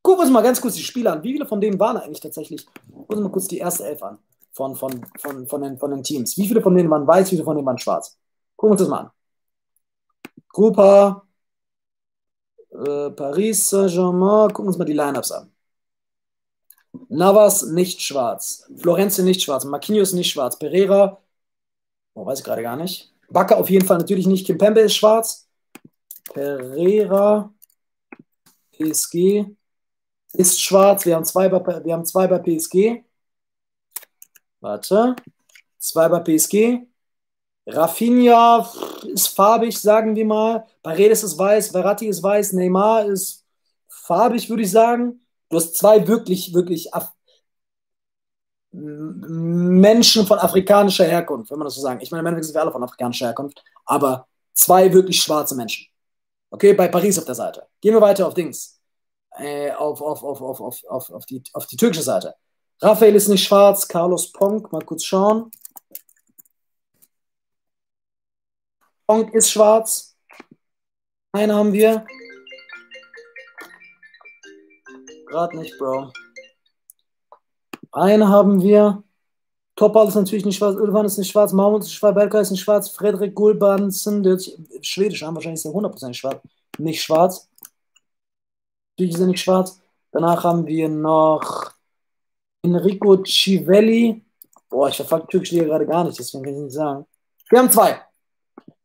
[0.02, 1.22] Gucken wir uns mal ganz kurz die Spiele an.
[1.22, 2.66] Wie viele von denen waren eigentlich tatsächlich?
[2.66, 4.18] Gucken wir uns mal kurz die erste Elf an
[4.54, 6.38] von, von, von, von, den, von den Teams.
[6.38, 8.18] Wie viele von denen waren weiß, wie viele von denen waren schwarz?
[8.56, 9.12] Gucken wir uns das mal an.
[10.50, 11.27] Grupa,
[12.78, 14.50] äh, Paris Saint-Germain.
[14.50, 15.52] Gucken wir uns mal die Lineups an.
[17.10, 18.70] Navas nicht schwarz.
[18.78, 19.66] Florenzi nicht schwarz.
[19.66, 20.58] Marquinhos nicht schwarz.
[20.58, 21.22] Pereira,
[22.14, 23.14] oh, weiß ich gerade gar nicht.
[23.30, 24.46] Bakker auf jeden Fall natürlich nicht.
[24.46, 25.48] Kimpembe ist schwarz.
[26.34, 27.54] Pereira,
[28.72, 29.46] PSG
[30.34, 31.06] ist schwarz.
[31.06, 33.04] Wir haben zwei bei, wir haben zwei bei PSG.
[34.60, 35.16] Warte.
[35.80, 36.87] Zwei bei PSG.
[37.68, 38.70] Rafinha
[39.04, 40.66] ist farbig, sagen wir mal.
[40.82, 43.46] Paredes ist weiß, Verratti ist weiß, Neymar ist
[43.88, 45.22] farbig, würde ich sagen.
[45.50, 47.12] Du hast zwei wirklich, wirklich Af
[48.72, 52.00] Menschen von afrikanischer Herkunft, wenn man das so sagen.
[52.02, 55.88] Ich meine, im sind wir alle von afrikanischer Herkunft, aber zwei wirklich schwarze Menschen.
[56.52, 57.66] Okay, bei Paris auf der Seite.
[57.82, 58.80] Gehen wir weiter auf Dings.
[59.38, 62.36] Äh, auf, auf, auf, auf, auf, auf, auf, die, auf die türkische Seite.
[62.82, 65.52] Raphael ist nicht schwarz, Carlos Ponk, mal kurz schauen.
[69.08, 70.18] Ponk ist schwarz.
[71.32, 72.06] Einen haben wir.
[75.28, 76.12] Gerade nicht, Bro.
[77.94, 79.04] Einen haben wir.
[79.78, 82.62] Topal ist natürlich nicht schwarz, Ulvan ist nicht schwarz, Mahmoud ist schwarz, Berka ist nicht
[82.62, 84.40] schwarz, Frederik Gulbansen, der
[84.82, 86.42] schwedisch an, wahrscheinlich ist er 100% schwarz,
[86.80, 87.48] nicht schwarz.
[88.98, 89.80] Natürlich ist er nicht schwarz.
[90.12, 91.72] Danach haben wir noch
[92.64, 94.26] Enrico Civelli.
[94.68, 97.06] Boah, ich verfolge Türkisch hier gerade gar nicht, deswegen kann ich nicht sagen.
[97.50, 98.07] Wir haben zwei.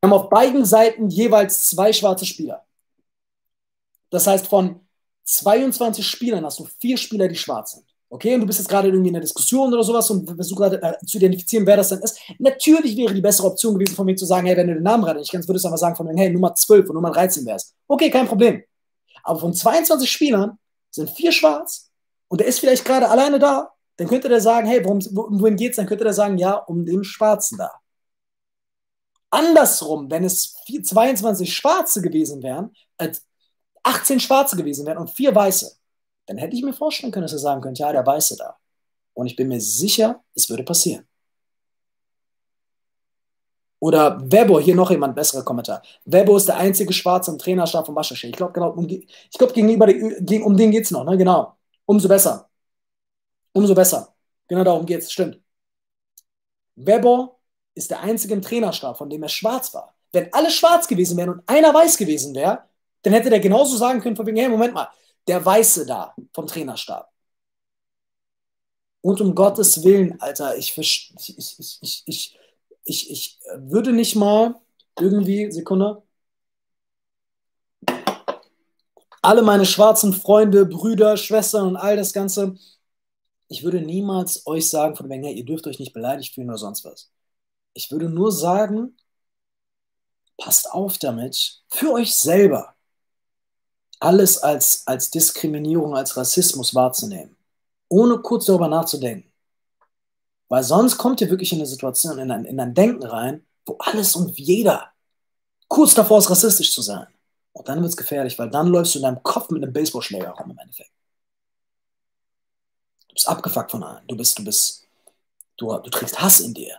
[0.03, 2.65] Wir haben auf beiden Seiten jeweils zwei schwarze Spieler.
[4.11, 4.81] Das heißt, von
[5.23, 7.85] 22 Spielern hast du vier Spieler, die schwarz sind.
[8.11, 10.83] Okay, und du bist jetzt gerade irgendwie in einer Diskussion oder sowas und versuchst gerade
[10.83, 12.19] äh, zu identifizieren, wer das denn ist.
[12.41, 15.05] Natürlich wäre die bessere Option gewesen, von mir zu sagen, hey, wenn du den Namen
[15.05, 17.47] gerade nicht kennst, würdest du aber sagen, von mir, hey, Nummer 12 und Nummer 13
[17.47, 17.73] wäre es.
[17.87, 18.65] Okay, kein Problem.
[19.23, 20.59] Aber von 22 Spielern
[20.91, 21.91] sind vier schwarz
[22.27, 25.01] und der ist vielleicht gerade alleine da, dann könnte der sagen, hey, worum,
[25.41, 25.77] wohin geht's?
[25.77, 27.71] Dann könnte der sagen, ja, um den Schwarzen da.
[29.33, 33.23] Andersrum, wenn es 22 Schwarze gewesen wären, als äh,
[33.85, 35.75] 18 Schwarze gewesen wären und vier Weiße,
[36.27, 38.57] dann hätte ich mir vorstellen können, dass er sagen könnte, ja, der Weiße da.
[39.14, 41.07] Und ich bin mir sicher, es würde passieren.
[43.81, 45.83] Oder Webo, hier noch jemand, besserer Kommentar.
[46.05, 48.29] Webo ist der einzige Schwarze im Trainerstab von Waschasche.
[48.29, 51.16] Ich glaube, genau, um, ich glaube, gegenüber, gegen, um den geht es noch, ne?
[51.16, 51.57] Genau.
[51.87, 52.49] Umso besser.
[53.53, 54.14] Umso besser.
[54.47, 55.40] Genau darum geht es, stimmt.
[56.77, 57.42] Webo
[57.75, 59.95] ist der einzige im Trainerstab, von dem er schwarz war.
[60.13, 62.65] Wenn alle schwarz gewesen wären und einer weiß gewesen wäre,
[63.03, 64.89] dann hätte der genauso sagen können, von wegen, hey, Moment mal,
[65.27, 67.11] der Weiße da vom Trainerstab.
[69.01, 72.39] Und um Gottes Willen, Alter, ich, ich, ich, ich, ich,
[72.85, 74.55] ich, ich würde nicht mal
[74.99, 76.03] irgendwie, Sekunde,
[79.23, 82.57] alle meine schwarzen Freunde, Brüder, Schwestern und all das Ganze,
[83.49, 86.59] ich würde niemals euch sagen, von wegen, hey, ihr dürft euch nicht beleidigt fühlen oder
[86.59, 87.11] sonst was.
[87.75, 88.97] Ich würde nur sagen,
[90.37, 92.75] passt auf damit, für euch selber
[94.01, 97.37] alles als, als Diskriminierung, als Rassismus wahrzunehmen,
[97.89, 99.33] ohne kurz darüber nachzudenken.
[100.49, 103.77] Weil sonst kommt ihr wirklich in eine Situation, in ein, in ein Denken rein, wo
[103.79, 104.93] alles und jeder
[105.69, 107.07] kurz davor ist, rassistisch zu sein.
[107.53, 110.31] Und dann wird es gefährlich, weil dann läufst du in deinem Kopf mit einem Baseballschläger
[110.31, 110.93] rum im Endeffekt.
[113.09, 114.07] Du bist abgefuckt von allen.
[114.09, 114.87] Du bist, du bist,
[115.57, 116.77] du, du trägst Hass in dir.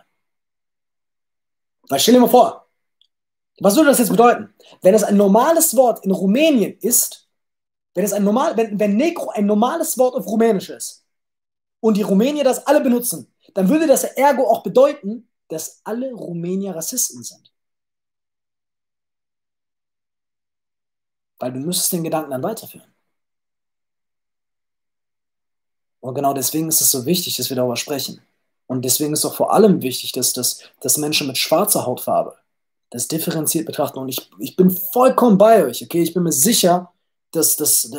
[1.88, 2.66] Weil stell dir mal vor,
[3.60, 4.52] was würde das jetzt bedeuten?
[4.82, 7.28] Wenn es ein normales Wort in Rumänien ist,
[7.94, 11.06] wenn es ein normal, wenn, wenn Negro ein normales Wort auf Rumänisch ist
[11.80, 16.74] und die Rumänier das alle benutzen, dann würde das ergo auch bedeuten, dass alle Rumänier
[16.74, 17.52] Rassisten sind.
[21.38, 22.92] Weil du müsstest den Gedanken dann weiterführen.
[26.00, 28.20] Und genau deswegen ist es so wichtig, dass wir darüber sprechen.
[28.66, 32.36] Und deswegen ist auch vor allem wichtig, dass, dass, dass Menschen mit schwarzer Hautfarbe
[32.90, 33.98] das differenziert betrachten.
[33.98, 36.02] Und ich, ich bin vollkommen bei euch, okay?
[36.02, 36.92] Ich bin mir sicher,
[37.32, 37.90] dass, dass,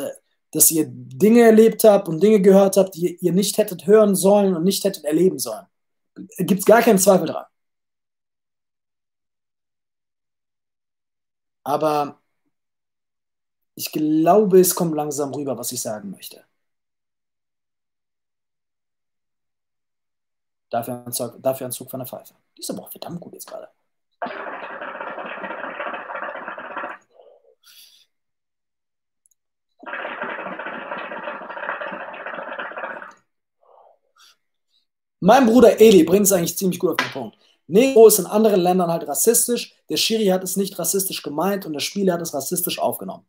[0.50, 4.56] dass ihr Dinge erlebt habt und Dinge gehört habt, die ihr nicht hättet hören sollen
[4.56, 5.66] und nicht hättet erleben sollen.
[6.38, 7.44] Gibt es gar keinen Zweifel dran.
[11.64, 12.20] Aber
[13.74, 16.42] ich glaube, es kommt langsam rüber, was ich sagen möchte.
[20.70, 22.34] Dafür ein, Zug, dafür ein Zug von der Pfeife.
[22.56, 23.68] Die ist aber auch verdammt gut jetzt gerade.
[35.20, 37.36] Mein Bruder Eli bringt es eigentlich ziemlich gut auf den Punkt.
[37.66, 39.74] Negro ist in anderen Ländern halt rassistisch.
[39.88, 43.26] Der Schiri hat es nicht rassistisch gemeint und der Spieler hat es rassistisch aufgenommen.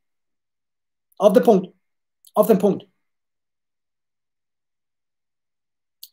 [1.18, 1.74] Auf den Punkt.
[2.34, 2.88] Auf den Punkt.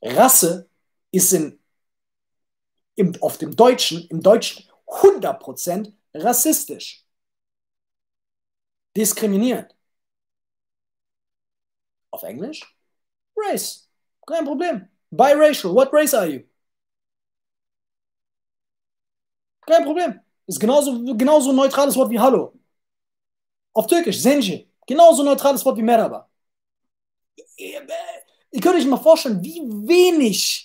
[0.03, 0.69] Rasse
[1.15, 1.61] ist in,
[2.97, 7.05] im, auf dem Deutschen, im Deutschen 100% rassistisch.
[8.97, 9.75] Diskriminierend.
[12.11, 12.63] Auf Englisch?
[13.37, 13.89] Race.
[14.27, 14.89] Kein Problem.
[15.11, 15.75] Biracial.
[15.75, 16.45] What race are you?
[19.67, 20.21] Kein Problem.
[20.47, 22.53] Ist genauso, genauso ein neutrales Wort wie Hallo.
[23.73, 24.71] Auf Türkisch, Zenci.
[24.87, 26.29] Genauso ein neutrales Wort wie Merhaba.
[27.57, 30.64] Ihr könnt euch mal vorstellen, wie wenig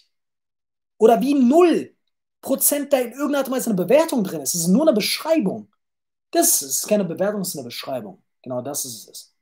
[1.00, 1.96] oder wie null
[2.42, 4.56] Prozent da in irgendeiner Art und Weise eine Bewertung drin ist.
[4.56, 5.70] Es ist nur eine Beschreibung.
[6.32, 8.24] Das ist keine Bewertung, es ist eine Beschreibung.
[8.44, 9.36] Genau das ist es.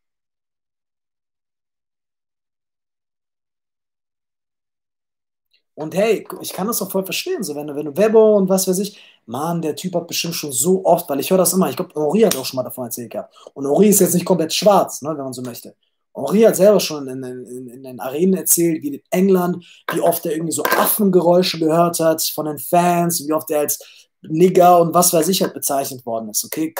[5.76, 8.50] Und hey, ich kann das auch voll verstehen, so wenn du, wenn du Webber und
[8.50, 11.54] was weiß ich, Mann, der Typ hat bestimmt schon so oft, weil ich höre das
[11.54, 13.36] immer, ich glaube, Henri hat auch schon mal davon erzählt gehabt.
[13.54, 15.76] Und Henri ist jetzt nicht komplett schwarz, ne, wenn man so möchte.
[16.18, 20.26] Henri hat selber schon in, in, in, den Arenen erzählt, wie in England, wie oft
[20.26, 23.80] er irgendwie so Affengeräusche gehört hat von den Fans, wie oft er als
[24.22, 26.44] Nigger und was weiß ich halt bezeichnet worden ist.
[26.44, 26.74] Okay,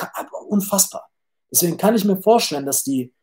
[0.50, 1.08] unfassbar.
[1.52, 3.14] Deswegen kann ich mir vorstellen, dass die,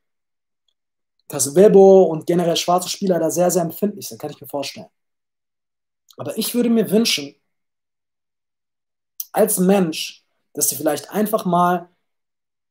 [1.29, 4.87] dass und generell schwarze Spieler da sehr, sehr empfindlich sind, kann ich mir vorstellen.
[6.17, 7.35] Aber ich würde mir wünschen,
[9.33, 11.89] als Mensch, dass sie vielleicht einfach mal,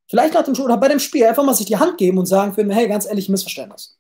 [0.10, 2.26] vielleicht nach dem Spiel oder bei dem Spiel, einfach mal sich die Hand geben und
[2.26, 3.98] sagen für mich, hey, ganz ehrlich, Missverständnis.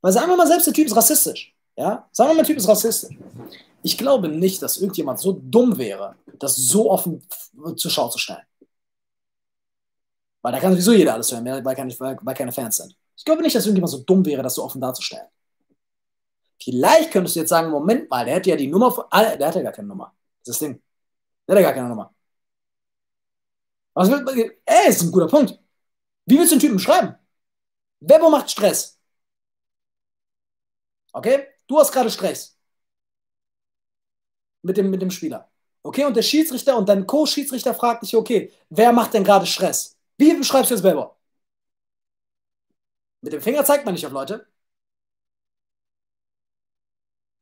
[0.00, 1.54] Weil sagen wir mal selbst, der Typ ist rassistisch.
[1.76, 2.08] Ja?
[2.12, 3.16] Sagen wir mal, der Typ ist rassistisch.
[3.82, 7.26] Ich glaube nicht, dass irgendjemand so dumm wäre, das so offen
[7.76, 8.42] zur Schau zu stellen.
[10.42, 12.96] Weil da kann sowieso jeder alles hören, weil keine, weil keine Fans sind.
[13.16, 15.26] Ich glaube nicht, dass irgendjemand so dumm wäre, das so offen darzustellen.
[16.62, 19.04] Vielleicht könntest du jetzt sagen, Moment mal, der hat ja die Nummer von.
[19.10, 20.14] Ah, der hat ja gar keine Nummer.
[20.44, 20.82] Das ist das Ding.
[21.48, 22.14] Der hat ja gar keine Nummer.
[23.96, 25.58] Was will, ey, ist ein guter Punkt.
[26.26, 27.16] Wie willst du den Typen schreiben?
[28.00, 28.98] Webo macht Stress.
[31.12, 31.46] Okay?
[31.66, 32.58] Du hast gerade Stress.
[34.62, 35.50] Mit dem, mit dem Spieler.
[35.82, 36.04] Okay?
[36.04, 39.96] Und der Schiedsrichter und dein Co-Schiedsrichter fragt dich, okay, wer macht denn gerade Stress?
[40.18, 41.16] Wie beschreibst du jetzt Webo?
[43.22, 44.46] Mit dem Finger zeigt man nicht auf Leute.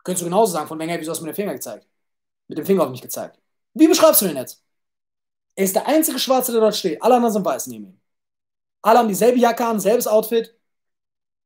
[0.04, 1.88] Könntest du genauso sagen, von hey, wieso hast du mir den Finger gezeigt?
[2.48, 3.40] Mit dem Finger auf mich gezeigt.
[3.74, 4.63] Wie beschreibst du den jetzt?
[5.56, 7.02] Er ist der einzige Schwarze, der dort steht.
[7.02, 8.00] Alle anderen sind weiß neben ihm.
[8.82, 10.56] Alle haben dieselbe Jacke an, selbes Outfit.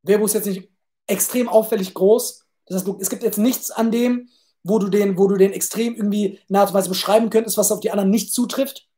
[0.03, 0.71] Werbo ist jetzt nicht
[1.07, 2.47] extrem auffällig groß.
[2.66, 4.29] Das heißt, es gibt jetzt nichts an dem,
[4.62, 7.59] wo du den, wo du den extrem irgendwie in einer Art und Weise beschreiben könntest,
[7.59, 8.88] was auf die anderen nicht zutrifft.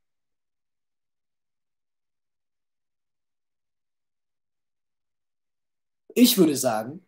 [6.15, 7.05] Ich würde sagen,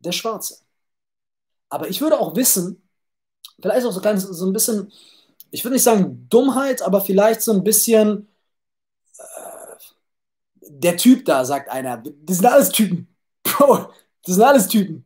[0.00, 0.58] der Schwarze.
[1.68, 2.88] Aber ich würde auch wissen,
[3.62, 4.92] vielleicht auch so, ganz, so ein bisschen,
[5.50, 8.28] ich würde nicht sagen Dummheit, aber vielleicht so ein bisschen,
[9.18, 9.22] äh,
[10.60, 12.02] der Typ da, sagt einer.
[12.22, 13.14] Das sind alles Typen.
[13.42, 13.92] Bro,
[14.24, 15.04] das sind alles Typen.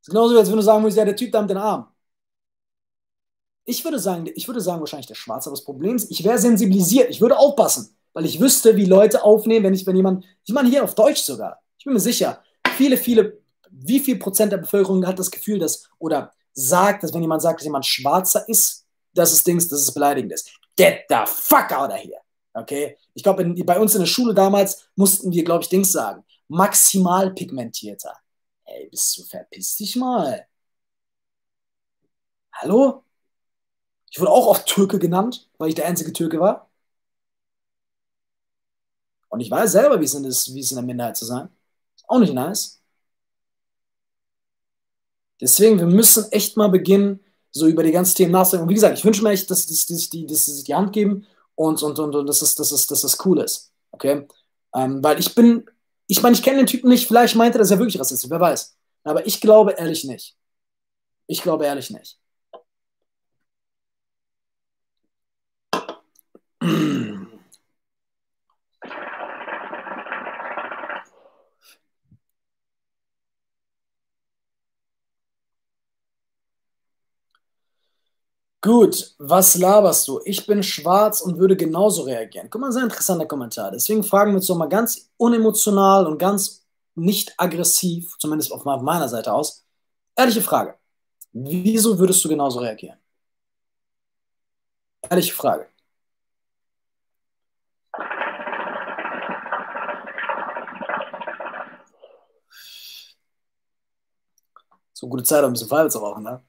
[0.00, 1.88] Das ist genauso, als wenn du sagen würdest, ja, der Typ da mit den Arm.
[3.64, 6.38] Ich würde sagen, ich würde sagen, wahrscheinlich der Schwarze, aber das Problem ist, ich wäre
[6.38, 10.54] sensibilisiert, ich würde aufpassen, weil ich wüsste, wie Leute aufnehmen, wenn ich, wenn jemand, ich
[10.54, 12.40] meine hier auf Deutsch sogar, ich bin mir sicher,
[12.76, 13.40] viele, viele
[13.78, 17.60] wie viel Prozent der Bevölkerung hat das Gefühl, dass oder sagt, dass wenn jemand sagt,
[17.60, 18.85] dass jemand schwarzer ist,
[19.16, 20.50] dass es Dings, beleidigend ist.
[20.76, 22.20] Get the fuck out of here.
[22.54, 22.96] Okay?
[23.14, 26.24] Ich glaube, bei uns in der Schule damals mussten wir, glaube ich, Dings sagen.
[26.48, 28.16] Maximal pigmentierter.
[28.64, 30.46] Ey, bist du verpiss dich mal.
[32.52, 33.04] Hallo?
[34.10, 36.70] Ich wurde auch oft Türke genannt, weil ich der einzige Türke war.
[39.28, 41.48] Und ich weiß selber, wie es ist, wie es in der Minderheit zu sein.
[41.96, 42.80] Ist auch nicht nice.
[45.40, 47.20] Deswegen, wir müssen echt mal beginnen,
[47.58, 48.64] so über die ganzen Themen nachzudenken.
[48.64, 50.74] Und wie gesagt, ich wünsche mir echt, dass, dass, dass, die, dass sie sich die
[50.74, 53.72] Hand geben und, und, und, und dass, es, dass, es, dass es cool ist.
[53.92, 54.26] Okay?
[54.74, 55.64] Ähm, weil ich bin,
[56.06, 58.40] ich meine, ich kenne den Typen nicht, vielleicht meinte er, dass er wirklich rassistisch, wer
[58.40, 58.76] weiß.
[59.04, 60.36] Aber ich glaube ehrlich nicht.
[61.26, 62.18] Ich glaube ehrlich nicht.
[78.66, 80.20] Gut, was laberst du?
[80.24, 82.48] Ich bin schwarz und würde genauso reagieren.
[82.50, 83.70] Guck mal, sehr interessanter Kommentar.
[83.70, 89.08] Deswegen fragen wir uns doch mal ganz unemotional und ganz nicht aggressiv, zumindest auf meiner
[89.08, 89.64] Seite aus.
[90.16, 90.76] Ehrliche Frage.
[91.32, 92.98] Wieso würdest du genauso reagieren?
[95.10, 95.68] Ehrliche Frage.
[104.92, 106.42] So gute Zeit, um ein bisschen Pfeife zu rauchen, ne?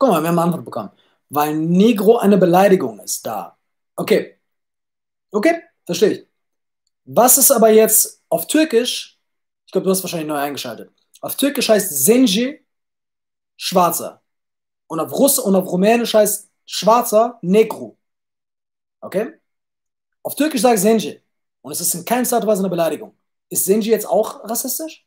[0.00, 0.90] Guck mal, wir haben eine Antwort bekommen.
[1.28, 3.58] Weil Negro eine Beleidigung ist da.
[3.96, 4.38] Okay.
[5.30, 6.26] Okay, verstehe ich.
[7.04, 9.18] Was ist aber jetzt auf Türkisch?
[9.66, 10.90] Ich glaube, du hast wahrscheinlich neu eingeschaltet.
[11.20, 12.64] Auf Türkisch heißt Senji
[13.56, 14.22] Schwarzer.
[14.88, 17.98] Und auf Russ und auf Rumänisch heißt Schwarzer Negro.
[19.02, 19.34] Okay?
[20.22, 21.20] Auf Türkisch ich Senji.
[21.60, 23.14] Und es ist in keiner Art und Weise eine Beleidigung.
[23.50, 25.06] Ist Senji jetzt auch rassistisch?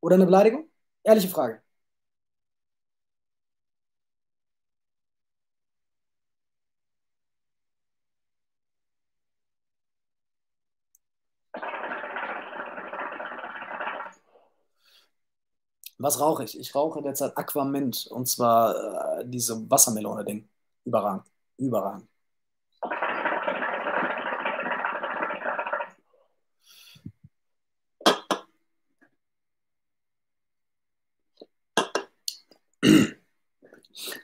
[0.00, 0.68] Oder eine Beleidigung?
[1.02, 1.62] Ehrliche Frage.
[15.98, 16.58] Was rauche ich?
[16.58, 20.48] Ich rauche derzeit Aquamint und zwar äh, diese Wassermelone-Ding.
[20.84, 21.24] Überragend.
[21.56, 22.08] Überragend.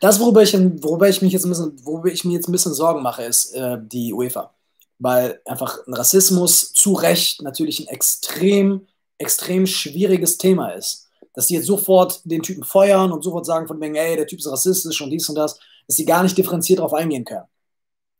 [0.01, 2.75] Das, worüber ich, worüber ich mich jetzt ein bisschen, worüber ich mir jetzt ein bisschen
[2.75, 4.55] Sorgen mache, ist äh, die UEFA.
[4.99, 8.87] Weil einfach Rassismus zu Recht natürlich ein extrem,
[9.19, 11.04] extrem schwieriges Thema ist
[11.35, 14.39] dass die jetzt sofort den Typen feuern und sofort sagen von wegen, ey, der Typ
[14.39, 17.45] ist rassistisch und dies und das, dass sie gar nicht differenziert darauf eingehen können.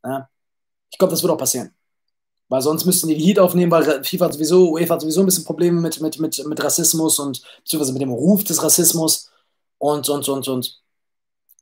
[0.03, 0.29] Ja?
[0.91, 1.73] Ich glaube, das wird auch passieren.
[2.47, 5.25] Weil sonst müssten die die Heat aufnehmen, weil FIFA hat sowieso, UEFA hat sowieso ein
[5.25, 9.31] bisschen Probleme mit, mit, mit, mit Rassismus und beziehungsweise mit dem Ruf des Rassismus
[9.79, 10.81] und, und, und, und.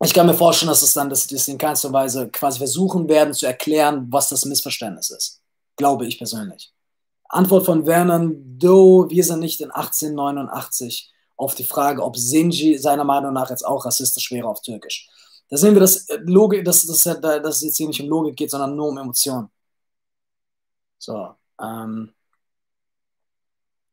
[0.03, 3.07] Ich kann mir vorstellen, dass es dann, dass sie das in keinster Weise quasi versuchen
[3.07, 5.41] werden zu erklären, was das Missverständnis ist.
[5.77, 6.73] Glaube ich persönlich.
[7.29, 11.12] Antwort von Vernon Do, wir sind nicht in 1889
[11.43, 15.09] auf die Frage, ob Sinji seiner Meinung nach jetzt auch rassistisch wäre auf Türkisch.
[15.49, 18.35] Da sehen wir, dass, äh, Logik, dass, dass, dass es jetzt hier nicht um Logik
[18.35, 19.49] geht, sondern nur um Emotionen.
[20.97, 22.13] So, ähm,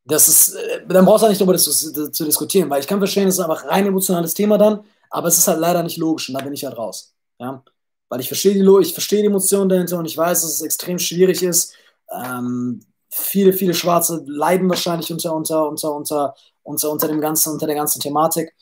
[0.05, 1.71] das ist, äh, dann brauchst du nicht darüber zu,
[2.11, 5.39] zu, diskutieren, weil ich kann verstehen, es ist einfach rein emotionales Thema dann, aber es
[5.39, 7.15] ist halt leider nicht logisch und da bin ich halt raus.
[7.39, 7.63] Ja?
[8.09, 10.99] Weil ich verstehe die, ich verstehe die Emotionen dahinter und ich weiß, dass es extrem
[10.99, 11.75] schwierig ist.
[12.11, 17.67] Ähm, viele, viele Schwarze leiden wahrscheinlich unter, unter, unter, unter unter, unter, dem ganzen, unter
[17.67, 18.55] der ganzen Thematik.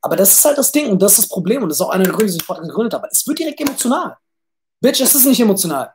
[0.00, 1.90] Aber das ist halt das Ding und das ist das Problem und das ist auch
[1.90, 3.08] einer der Gründe, die ich gegründet habe.
[3.10, 4.16] Es wird direkt emotional.
[4.80, 5.92] Bitch, es ist nicht emotional.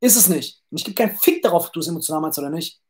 [0.00, 0.62] Ist es nicht.
[0.70, 2.80] Und ich gebe keinen Fick darauf, ob du es emotional meinst oder nicht.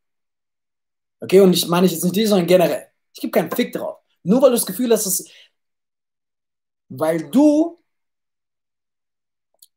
[1.21, 2.87] Okay, und ich meine jetzt nicht die, sondern generell.
[3.13, 3.99] Ich gebe keinen Fick drauf.
[4.23, 5.25] Nur weil du das Gefühl hast, dass
[6.89, 7.83] weil du,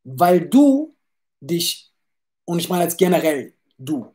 [0.04, 0.94] weil du
[1.40, 1.92] dich,
[2.44, 4.14] und ich meine jetzt generell du,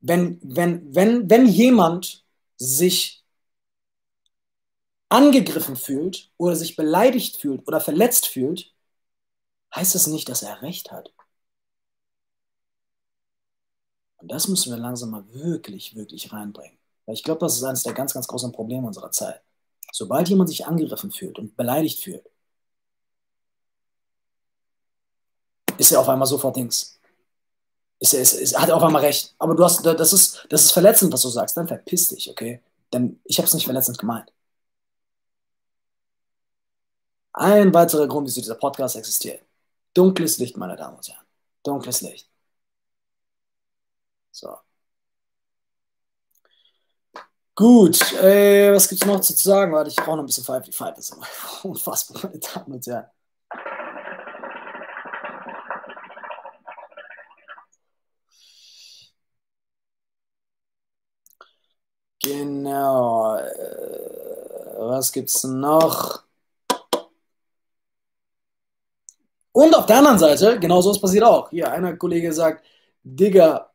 [0.00, 2.24] wenn, wenn, wenn, wenn jemand
[2.56, 3.23] sich
[5.14, 8.74] angegriffen fühlt oder sich beleidigt fühlt oder verletzt fühlt,
[9.74, 11.12] heißt es das nicht, dass er recht hat.
[14.16, 16.78] Und das müssen wir langsam mal wirklich, wirklich reinbringen.
[17.06, 19.40] Weil ich glaube, das ist eines der ganz, ganz großen Probleme unserer Zeit.
[19.92, 22.24] Sobald jemand sich angegriffen fühlt und beleidigt fühlt,
[25.78, 26.98] ist er auf einmal sofort Dings.
[28.00, 29.34] Ist er, ist, ist, hat er auf einmal recht.
[29.38, 31.56] Aber du hast, das ist, das ist verletzend, was du sagst.
[31.56, 32.60] Dann verpiss dich, okay?
[32.92, 34.32] Denn ich habe es nicht verletzend gemeint.
[37.34, 39.42] Ein weiterer Grund, wieso dieser Podcast existiert.
[39.94, 41.26] Dunkles Licht, meine Damen und Herren.
[41.62, 42.28] Dunkles Licht.
[44.32, 44.58] So.
[47.56, 49.72] Gut, äh, was gibt es noch zu sagen?
[49.72, 50.44] Warte, ich brauche noch ein bisschen.
[50.64, 51.26] Die Pfeife ist immer
[51.62, 53.06] unfassbar, meine Damen und Herren.
[62.22, 63.36] Genau.
[63.36, 66.24] Äh, was gibt's noch?
[69.54, 71.48] Und auf der anderen Seite, genau so ist passiert auch.
[71.50, 72.66] Hier, einer Kollege sagt,
[73.04, 73.70] Digga,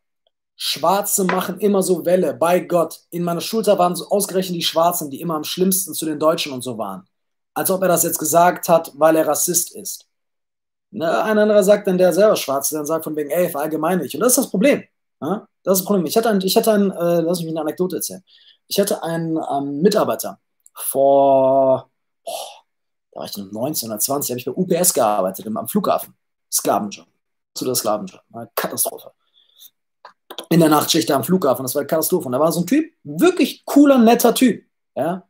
[0.58, 3.00] Schwarze machen immer so Welle, bei Gott.
[3.12, 6.52] In meiner Schulzeit waren so ausgerechnet die Schwarzen, die immer am schlimmsten zu den Deutschen
[6.52, 7.08] und so waren.
[7.54, 10.06] Als ob er das jetzt gesagt hat, weil er Rassist ist.
[10.92, 14.14] Ne, ein anderer sagt dann, der selber Schwarze, dann sagt von wegen, ey, verallgemeine ich.
[14.16, 14.84] Und das ist das Problem.
[15.22, 15.48] Ja?
[15.64, 16.06] Das ist das Problem.
[16.06, 18.24] Ich hatte einen, ich hatte einen äh, lass mich eine Anekdote erzählen.
[18.68, 20.40] Ich hatte einen ähm, Mitarbeiter
[20.74, 21.90] vor,
[22.26, 22.59] boah,
[23.20, 26.14] da war ich noch 19 oder 20, habe ich bei UPS gearbeitet, am Flughafen.
[26.52, 27.06] Sklavenjob.
[27.54, 28.22] Zu der Sklavenjob.
[28.56, 29.12] Katastrophe.
[30.50, 32.28] In der Nachtschicht am Flughafen, das war eine Katastrophe.
[32.28, 34.64] Und da war so ein Typ, wirklich cooler, netter Typ.
[34.96, 35.28] Ja?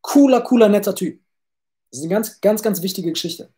[0.00, 1.20] Cooler, cooler, netter Typ.
[1.90, 3.52] Das ist eine ganz, ganz, ganz wichtige Geschichte.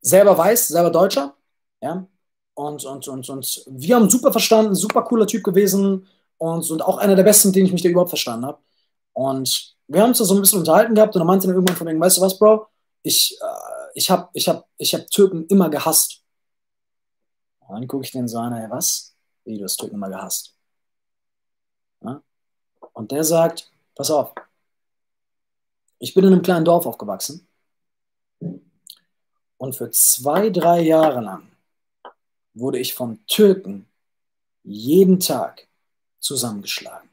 [0.00, 1.34] Selber weiß, selber Deutscher.
[1.80, 2.06] Ja?
[2.54, 6.06] Und, und, und, und wir haben super verstanden, super cooler Typ gewesen
[6.38, 8.58] und, und auch einer der besten, denen ich mich da überhaupt verstanden habe.
[9.12, 11.76] Und wir haben uns da so ein bisschen unterhalten gehabt und er meinte dann irgendwann
[11.76, 12.66] von wegen, weißt du was, Bro,
[13.02, 16.22] ich, äh, ich habe ich hab, ich hab Türken immer gehasst.
[17.60, 19.16] Und dann gucke ich den so an, ey, was?
[19.44, 20.56] Wie, du hast Türken immer gehasst?
[22.02, 22.22] Ja?
[22.92, 24.32] Und der sagt, pass auf,
[25.98, 27.46] ich bin in einem kleinen Dorf aufgewachsen
[29.56, 31.50] und für zwei, drei Jahre lang
[32.54, 33.88] wurde ich von Türken
[34.62, 35.68] jeden Tag
[36.18, 37.08] zusammengeschlagen.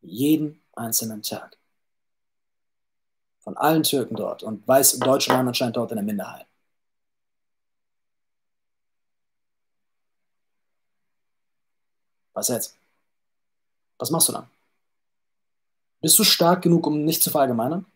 [0.00, 1.59] Jeden einzelnen Tag.
[3.50, 4.44] Von allen Türken dort.
[4.44, 6.46] Und weiß, Deutsche waren anscheinend dort in der Minderheit.
[12.32, 12.76] Was jetzt?
[13.98, 14.46] Was machst du dann?
[16.00, 17.86] Bist du stark genug, um nicht zu verallgemeinern?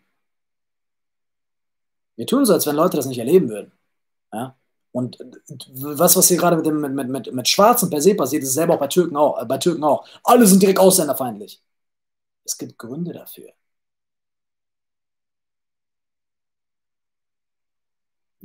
[2.17, 3.71] Wir tun so, als wenn Leute das nicht erleben würden.
[4.33, 4.57] Ja?
[4.91, 5.17] Und
[5.71, 8.73] was, was hier gerade mit, dem, mit, mit, mit Schwarzen per se passiert, ist selber
[8.73, 10.05] auch bei Türken auch, äh, bei Türken auch.
[10.21, 11.61] Alle sind direkt ausländerfeindlich.
[12.43, 13.53] Es gibt Gründe dafür.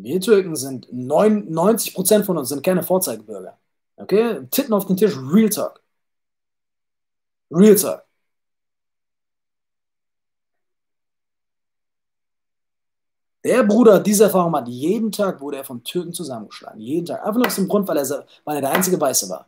[0.02, 3.58] Wir Türken sind 99% von uns sind keine Vorzeigebürger.
[3.96, 4.46] Okay?
[4.50, 5.82] Titten auf den Tisch, Real Talk.
[7.50, 8.04] Real Talk.
[13.44, 14.68] Der Bruder diese Erfahrung hat.
[14.68, 16.80] Jeden Tag wurde er von Türken zusammengeschlagen.
[16.80, 17.20] Jeden Tag.
[17.24, 19.46] Einfach nur aus dem Grund, weil er, weil er der einzige Weiße war.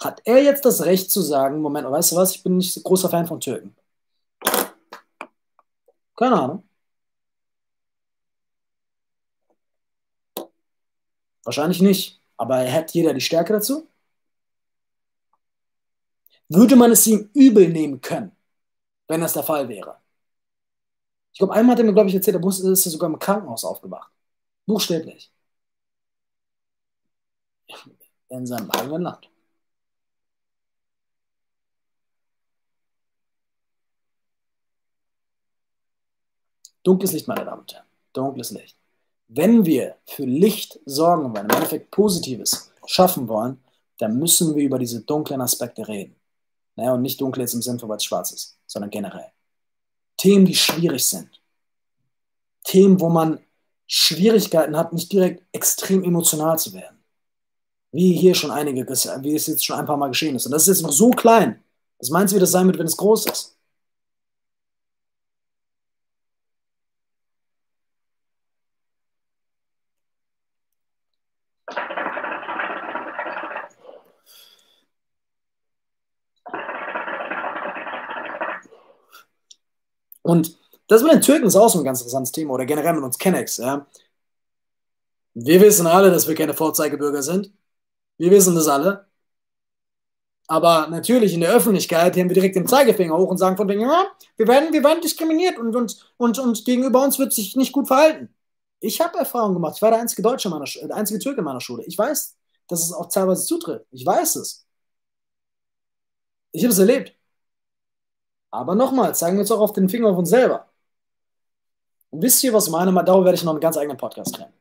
[0.00, 3.10] Hat er jetzt das Recht zu sagen, Moment, weißt du was, ich bin nicht großer
[3.10, 3.76] Fan von Türken?
[6.16, 6.65] Keine Ahnung.
[11.46, 12.20] Wahrscheinlich nicht.
[12.36, 13.88] Aber hat jeder die Stärke dazu?
[16.48, 18.32] Würde man es ihm übel nehmen können,
[19.08, 19.98] wenn das der Fall wäre?
[21.32, 24.10] Ich glaube, einmal hat er mir, glaube ich, erzählt, er ist sogar im Krankenhaus aufgewacht.
[24.66, 25.30] Buchstäblich.
[28.28, 29.28] In seinem eigenen Land.
[36.82, 37.86] Dunkles Licht, meine Damen und Herren.
[38.14, 38.76] Dunkles Licht.
[39.28, 43.60] Wenn wir für Licht sorgen wollen, im Endeffekt Positives schaffen wollen,
[43.98, 46.14] dann müssen wir über diese dunklen Aspekte reden.
[46.76, 49.32] Naja, und nicht dunkel jetzt im Sinne von, weil es schwarz ist, sondern generell.
[50.16, 51.40] Themen, die schwierig sind.
[52.64, 53.40] Themen, wo man
[53.86, 56.98] Schwierigkeiten hat, nicht direkt extrem emotional zu werden.
[57.92, 60.46] Wie hier schon einige, wie es jetzt schon ein paar Mal geschehen ist.
[60.46, 61.62] Und das ist jetzt noch so klein.
[61.98, 63.55] Was meinst du, wie das sein wird, wenn es groß ist?
[80.36, 80.58] Und
[80.88, 83.18] das mit den Türken ist auch so ein ganz interessantes Thema oder generell mit uns
[83.18, 83.56] Kennex.
[83.58, 83.86] Ja.
[85.34, 87.52] Wir wissen alle, dass wir keine Vorzeigebürger sind.
[88.18, 89.06] Wir wissen das alle.
[90.48, 93.80] Aber natürlich in der Öffentlichkeit heben wir direkt den Zeigefinger hoch und sagen von denen,
[93.82, 94.06] ja,
[94.36, 97.88] wir werden, wir werden diskriminiert und, und, und, und gegenüber uns wird sich nicht gut
[97.88, 98.32] verhalten.
[98.80, 99.74] Ich habe Erfahrung gemacht.
[99.76, 101.84] Ich war der einzige Deutsche in meiner, der einzige Türke in meiner Schule.
[101.86, 102.36] Ich weiß,
[102.68, 103.86] dass es auch teilweise zutritt.
[103.90, 104.66] Ich weiß es.
[106.52, 107.15] Ich habe es erlebt.
[108.50, 110.66] Aber nochmal, zeigen wir uns auch auf den Finger auf uns selber.
[112.10, 114.52] Und wisst ihr, was meine, darüber werde ich noch einen ganz eigenen Podcast drehen.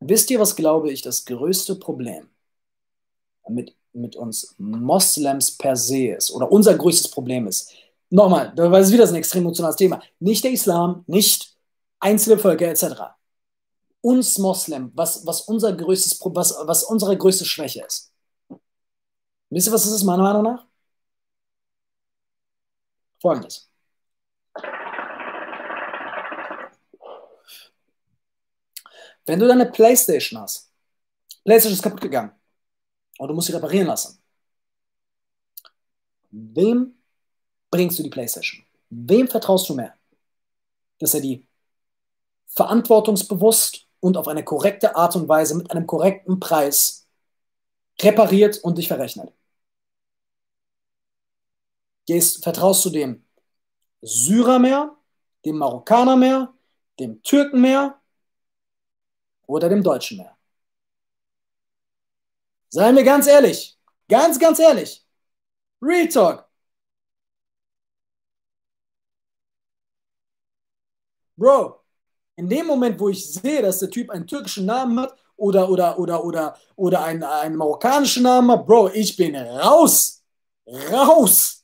[0.00, 2.28] Wisst ihr, was glaube ich das größte Problem
[3.48, 7.72] mit, mit uns Moslems per se ist oder unser größtes Problem ist?
[8.10, 10.02] Nochmal, weil es wieder ein extrem emotionales Thema.
[10.18, 11.56] Nicht der Islam, nicht
[12.00, 13.16] einzelne Völker etc.
[14.00, 18.12] Uns Moslem, was, was, unser größtes, was, was unsere größte Schwäche ist.
[19.50, 20.66] Wisst ihr, was ist, meiner Meinung nach?
[23.22, 23.70] Folgendes.
[29.24, 30.72] Wenn du deine Playstation hast,
[31.44, 32.32] Playstation ist kaputt gegangen
[33.18, 34.20] und du musst sie reparieren lassen.
[36.32, 36.96] Wem
[37.70, 38.64] bringst du die Playstation?
[38.90, 39.94] Wem vertraust du mehr?
[40.98, 41.46] Dass er die
[42.48, 47.06] verantwortungsbewusst und auf eine korrekte Art und Weise mit einem korrekten Preis
[48.00, 49.32] repariert und dich verrechnet.
[52.06, 53.24] Gehst, vertraust du dem
[54.02, 54.96] Syrer mehr,
[55.44, 56.52] dem Marokkaner mehr,
[56.98, 58.00] dem Türken mehr
[59.46, 60.36] oder dem Deutschen mehr?
[62.70, 63.78] Seien wir ganz ehrlich,
[64.08, 65.04] ganz, ganz ehrlich.
[65.82, 66.48] Real Talk.
[71.36, 71.80] Bro,
[72.36, 75.98] in dem Moment, wo ich sehe, dass der Typ einen türkischen Namen hat oder, oder,
[75.98, 80.22] oder, oder, oder einen, einen marokkanischen Namen hat, Bro, ich bin raus.
[80.66, 81.61] Raus.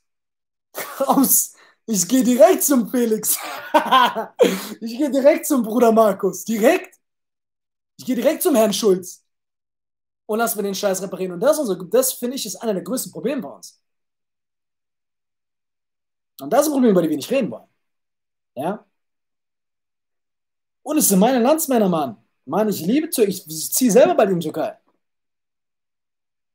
[1.00, 1.54] Raus.
[1.86, 3.38] Ich gehe direkt zum Felix.
[4.80, 6.44] ich gehe direkt zum Bruder Markus.
[6.44, 6.96] Direkt.
[7.96, 9.24] Ich gehe direkt zum Herrn Schulz.
[10.26, 11.32] Und lass mir den Scheiß reparieren.
[11.32, 11.58] Und das,
[11.90, 13.80] das finde ich, ist einer der größten Probleme bei uns.
[16.40, 17.66] Und das ist ein Problem, über das wir nicht reden wollen.
[18.54, 18.84] Ja?
[20.82, 22.16] Und es sind meine Landsmänner, Mann.
[22.44, 23.30] Mann, ich liebe Türkei.
[23.30, 24.76] Ich ziehe selber bei den Türkei.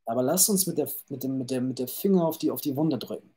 [0.05, 2.61] Aber lass uns mit der, mit dem, mit der, mit der Finger auf die, auf
[2.61, 3.32] die Wunde drücken.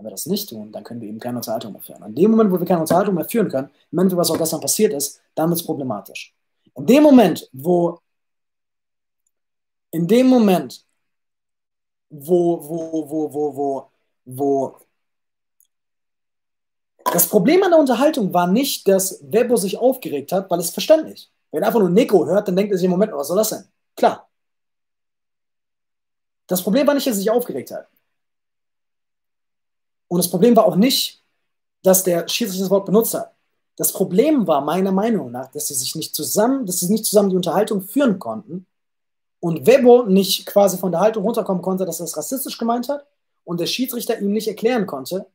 [0.00, 2.02] Wenn wir das nicht tun, dann können wir eben keine Unterhaltung mehr führen.
[2.04, 4.60] In dem Moment, wo wir keine Unterhaltung mehr führen können, im Moment, was auch gestern
[4.62, 6.34] passiert ist, dann wird es problematisch.
[6.74, 8.00] In dem Moment, wo
[9.90, 10.86] in dem Moment,
[12.08, 13.90] wo, wo, wo, wo, wo,
[14.24, 14.78] wo
[17.12, 21.30] das Problem an der Unterhaltung war nicht, dass Webo sich aufgeregt hat, weil es verständlich.
[21.50, 23.50] Wenn er einfach nur Nico hört, dann denkt er sich im Moment, was soll das
[23.50, 23.64] denn?
[23.96, 24.30] Klar.
[26.46, 27.86] Das Problem war nicht, dass er sich aufgeregt hat.
[30.10, 31.22] Und das Problem war auch nicht,
[31.84, 33.32] dass der Schiedsrichter das Wort benutzt hat.
[33.76, 37.30] Das Problem war meiner Meinung nach, dass sie sich nicht zusammen, dass sie nicht zusammen
[37.30, 38.66] die Unterhaltung führen konnten
[39.38, 43.06] und Webo nicht quasi von der Haltung runterkommen konnte, dass er es rassistisch gemeint hat
[43.44, 45.26] und der Schiedsrichter ihm nicht erklären konnte,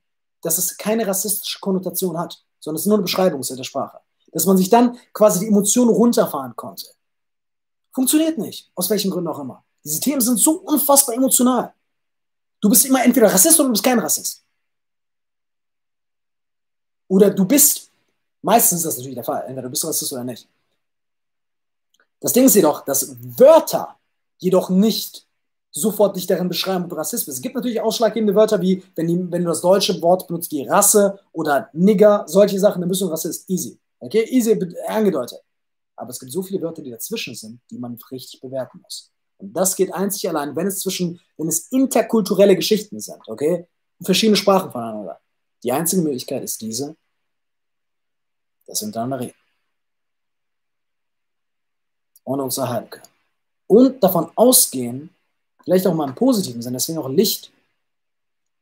[0.41, 3.99] dass es keine rassistische Konnotation hat, sondern es ist nur eine Beschreibung der Sprache.
[4.33, 6.87] Dass man sich dann quasi die Emotionen runterfahren konnte.
[7.93, 9.63] Funktioniert nicht, aus welchen Gründen auch immer.
[9.85, 11.73] Diese Themen sind so unfassbar emotional.
[12.59, 14.44] Du bist immer entweder Rassist oder du bist kein Rassist.
[17.07, 17.89] Oder du bist,
[18.41, 20.47] meistens ist das natürlich der Fall, entweder du bist Rassist oder nicht.
[22.19, 23.97] Das Ding ist jedoch, dass Wörter
[24.37, 25.25] jedoch nicht
[25.71, 27.37] sofort dich darin beschreiben, ob du Rassist bist.
[27.37, 30.65] Es gibt natürlich ausschlaggebende Wörter wie, wenn, die, wenn du das deutsche Wort benutzt wie
[30.67, 33.49] Rasse oder Nigger, solche Sachen, dann bist du ein Rassist.
[33.49, 33.77] Easy.
[33.99, 35.39] Okay, easy angedeutet.
[35.97, 39.11] Aber es gibt so viele Wörter, die dazwischen sind, die man richtig bewerten muss.
[39.37, 43.67] Und das geht einzig allein, wenn es zwischen, wenn es interkulturelle Geschichten sind, okay?
[44.01, 45.19] Verschiedene Sprachen voneinander.
[45.65, 46.95] Die einzige Möglichkeit ist diese,
[48.67, 49.37] dass wir miteinander reden.
[52.23, 53.07] Und uns erhalten können.
[53.65, 55.09] Und davon ausgehen,
[55.63, 57.51] vielleicht auch mal im positiven Sinne, deswegen auch Licht.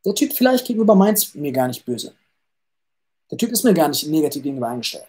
[0.06, 2.16] Der Typ vielleicht gegenüber meint mir gar nicht böse.
[3.30, 5.08] Der Typ ist mir gar nicht negativ gegenüber eingestellt.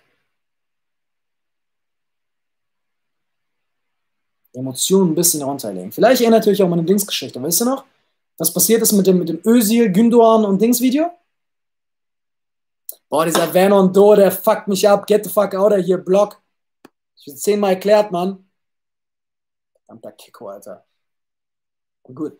[4.52, 5.92] Emotionen ein bisschen runterlegen.
[5.92, 7.40] Vielleicht erinnert euch auch mal eine Dingsgeschichte.
[7.40, 7.84] Weißt du noch,
[8.36, 11.12] was passiert ist mit dem, mit dem Özil, Gündoğan und Dings-Video?
[13.14, 15.06] Boah, dieser Vernon Do, der fuckt mich ab.
[15.06, 16.42] Get the fuck out of here, Block.
[17.16, 18.44] Ich habe zehnmal erklärt, Mann.
[19.86, 20.84] Verdammter Kiko, Alter.
[22.02, 22.36] Gut.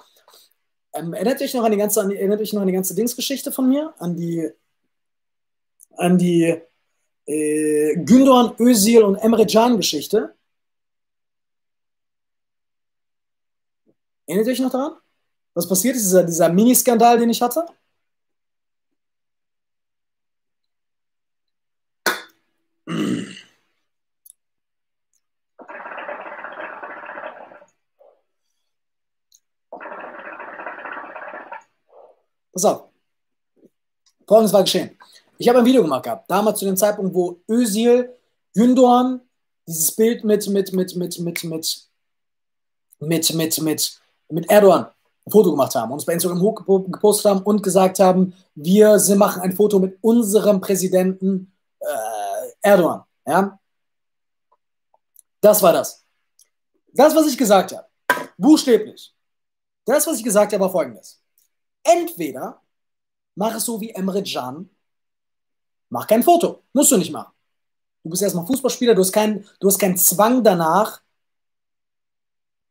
[0.93, 3.53] Ähm, erinnert euch noch an die ganze, an erinnert euch noch an die ganze Dingsgeschichte
[3.53, 3.95] von mir?
[3.99, 4.51] An die,
[5.97, 6.61] an die
[7.27, 10.35] äh, Gündoğan, Özil und Emre Can Geschichte?
[14.27, 14.97] Erinnert euch noch daran?
[15.55, 17.65] Was passiert ist, dieser, dieser Mini-Skandal, den ich hatte?
[32.55, 32.85] Pass auf.
[34.27, 34.97] Folgendes war geschehen.
[35.37, 38.17] Ich habe ein Video gemacht gehabt, damals zu dem Zeitpunkt, wo Özil,
[38.57, 39.21] Gündoğan
[39.67, 41.89] dieses Bild mit, mit, mit, mit, mit, mit,
[43.01, 44.87] mit, mit, mit, mit Erdogan
[45.27, 49.57] ein Foto gemacht haben, uns bei Instagram hochgepostet haben und gesagt haben, wir machen ein
[49.57, 51.87] Foto mit unserem Präsidenten äh,
[52.61, 53.03] Erdogan.
[53.27, 53.59] Ja?
[55.41, 56.05] Das war das.
[56.93, 57.87] Das, was ich gesagt habe,
[58.37, 59.13] buchstäblich.
[59.85, 61.24] Das, was ich gesagt habe, war folgendes.
[61.85, 62.61] Entweder
[63.37, 64.69] mach es so wie Emre Can,
[65.91, 66.65] mach kein Foto.
[66.73, 67.33] Musst du nicht machen.
[68.03, 71.01] Du bist erstmal Fußballspieler, du hast, keinen, du hast keinen Zwang danach.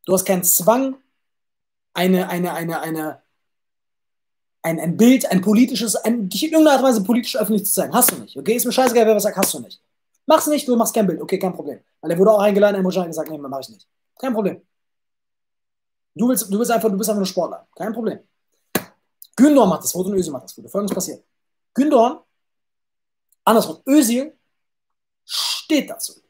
[0.05, 0.97] Du hast keinen Zwang,
[1.93, 3.21] eine, eine, eine, eine,
[4.61, 7.73] ein, ein Bild, ein politisches, ein, dich in irgendeiner Art und Weise politisch öffentlich zu
[7.73, 7.93] zeigen.
[7.93, 8.37] Hast du nicht.
[8.37, 9.81] Okay, ist mir scheißegal, wer was sagt, hast du nicht.
[10.25, 11.21] Mach's nicht, du machst kein Bild.
[11.21, 11.79] Okay, kein Problem.
[12.01, 13.87] Weil er wurde auch eingeladen, er hat gesagt, nee, mach ich nicht.
[14.19, 14.61] Kein Problem.
[16.15, 17.67] Du, willst, du, bist einfach, du bist einfach nur Sportler.
[17.75, 18.19] Kein Problem.
[19.35, 20.67] Gündor macht das Foto und Özil macht das Foto.
[20.67, 21.23] Folgendes passiert.
[21.73, 22.25] Gündor,
[23.43, 24.37] andersrum, Özil
[25.25, 26.23] steht dazu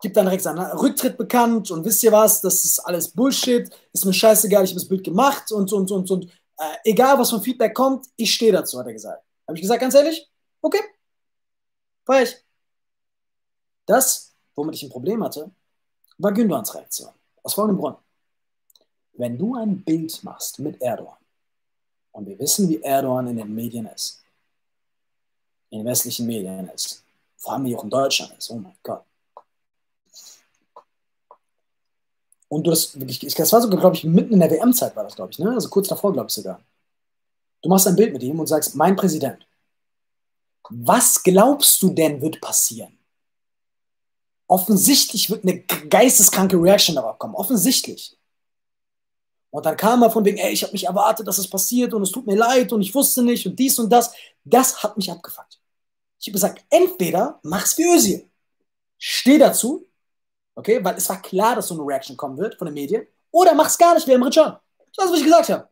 [0.00, 4.04] gibt dann direkt seinen Rücktritt bekannt und wisst ihr was, das ist alles Bullshit, ist
[4.04, 6.24] mir scheißegal, ich habe das Bild gemacht und, und, und, und
[6.58, 9.24] äh, egal was von Feedback kommt, ich stehe dazu, hat er gesagt.
[9.46, 10.30] Habe ich gesagt, ganz ehrlich?
[10.60, 10.80] Okay.
[12.04, 12.36] Feier ich.
[13.86, 15.50] Das, womit ich ein Problem hatte,
[16.18, 17.10] war Gündorans Reaktion.
[17.42, 17.98] Aus folgendem Grund.
[19.18, 21.16] Wenn du ein Bild machst mit Erdogan,
[22.12, 24.22] und wir wissen, wie Erdogan in den Medien ist,
[25.70, 27.04] in westlichen Medien ist.
[27.36, 28.50] Vor allem hier auch in Deutschland ist.
[28.50, 29.04] Oh mein Gott.
[32.48, 35.16] Und du das wirklich, das war sogar, glaube ich, mitten in der WM-Zeit war das,
[35.16, 35.50] glaube ich, ne?
[35.50, 36.60] Also kurz davor, glaube ich sogar.
[37.62, 39.46] Du machst ein Bild mit ihm und sagst, mein Präsident.
[40.70, 42.96] Was glaubst du denn wird passieren?
[44.46, 47.34] Offensichtlich wird eine geisteskranke Reaction darauf kommen.
[47.34, 48.15] Offensichtlich.
[49.56, 52.02] Und dann kam er von wegen, ey, ich habe mich erwartet, dass es passiert und
[52.02, 54.12] es tut mir leid und ich wusste nicht und dies und das.
[54.44, 55.58] Das hat mich abgefuckt.
[56.20, 58.28] Ich habe gesagt, entweder mach's wie Özil.
[58.98, 59.86] Steh dazu,
[60.56, 63.54] okay, weil es war klar, dass so eine Reaction kommen wird von den Medien, oder
[63.54, 64.58] mach's gar nicht wie Emre Can.
[64.94, 65.68] Das ist, was ich gesagt habe.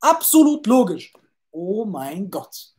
[0.00, 1.12] Absolut logisch.
[1.52, 2.72] Oh mein Gott.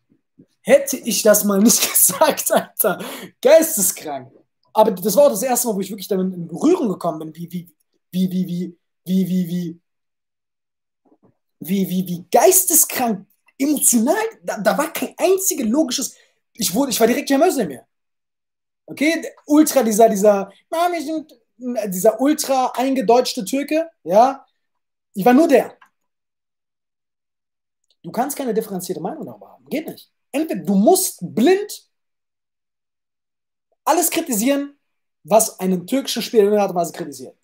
[0.60, 3.00] Hätte ich das mal nicht gesagt, Alter.
[3.42, 4.30] Geisteskrank.
[4.74, 7.34] Aber das war auch das erste Mal, wo ich wirklich damit in Berührung gekommen bin,
[7.34, 7.74] wie, wie,
[8.12, 9.82] wie, wie, wie, wie, wie, wie,
[11.68, 13.26] wie, wie, wie geisteskrank,
[13.58, 16.16] emotional, da, da war kein einziges logisches,
[16.54, 17.86] ich wurde, ich war direkt Cem Özdemir.
[18.86, 20.52] Okay, ultra dieser, dieser,
[21.88, 24.46] dieser ultra eingedeutschte Türke, ja,
[25.14, 25.78] ich war nur der.
[28.04, 29.66] Du kannst keine differenzierte Meinung darüber haben.
[29.66, 30.12] Geht nicht.
[30.32, 31.90] Entweder du musst blind
[33.84, 34.78] alles kritisieren,
[35.24, 37.36] was einen türkischen Spieler in der Art und Weise kritisiert.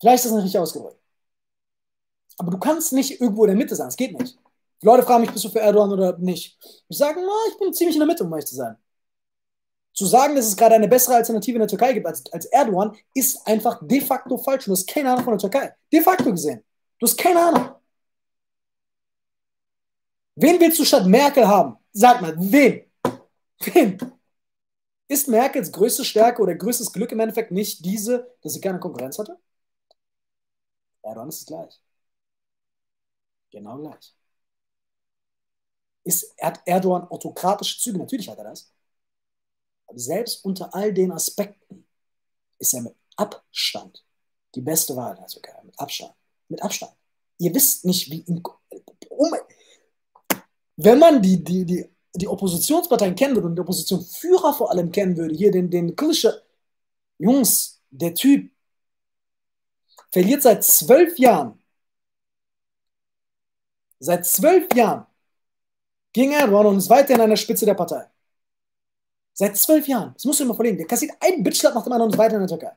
[0.00, 1.03] Vielleicht ist das nicht richtig ausgedrückt.
[2.38, 3.88] Aber du kannst nicht irgendwo in der Mitte sein.
[3.88, 4.38] Es geht nicht.
[4.82, 6.58] Die Leute fragen mich, bist du für Erdogan oder nicht?
[6.88, 8.76] Ich sage, na, ich bin ziemlich in der Mitte, um ehrlich zu sein.
[9.92, 12.96] Zu sagen, dass es gerade eine bessere Alternative in der Türkei gibt als, als Erdogan,
[13.14, 14.64] ist einfach de facto falsch.
[14.64, 15.74] Du hast keine Ahnung von der Türkei.
[15.92, 16.64] De facto gesehen.
[16.98, 17.70] Du hast keine Ahnung.
[20.36, 21.76] Wen willst du statt Merkel haben?
[21.92, 22.90] Sag mal, wen?
[23.60, 23.98] Wen?
[25.08, 29.18] Ist Merkels größte Stärke oder größtes Glück im Endeffekt nicht diese, dass sie keine Konkurrenz
[29.18, 29.38] hatte?
[31.02, 31.83] Erdogan ist es gleich.
[33.54, 34.12] Genau gleich.
[36.02, 37.98] Ist, hat Erdogan autokratische Züge?
[37.98, 38.70] Natürlich hat er das.
[39.86, 41.86] Aber selbst unter all den Aspekten
[42.58, 44.04] ist er mit Abstand
[44.56, 45.62] die beste Wahl der Türkei.
[45.62, 46.14] Mit Abstand.
[46.48, 46.92] Mit Abstand.
[47.38, 48.20] Ihr wisst nicht, wie.
[48.22, 48.42] In,
[49.10, 49.32] um,
[50.76, 55.16] wenn man die, die, die, die Oppositionsparteien kennen würde und die Oppositionsführer vor allem kennen
[55.16, 56.42] würde, hier den, den Klische,
[57.18, 58.50] Jungs, der Typ
[60.10, 61.63] verliert seit zwölf Jahren
[64.04, 65.06] Seit zwölf Jahren
[66.12, 68.06] ging Erdogan und ist weiterhin an der Spitze der Partei.
[69.32, 70.12] Seit zwölf Jahren.
[70.14, 70.76] Das musst du dir mal verlegen.
[70.78, 72.76] Der kassiert einen Bitchschlag nach dem anderen und ist weiter in der Türkei.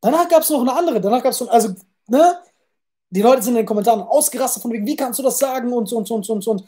[0.00, 1.00] Danach gab es noch eine andere.
[1.00, 1.74] Danach gab es so, also,
[2.06, 2.38] ne?
[3.10, 5.86] Die Leute sind in den Kommentaren ausgerastet von wegen, wie kannst du das sagen und
[5.86, 6.50] so und so und so und so.
[6.52, 6.64] Und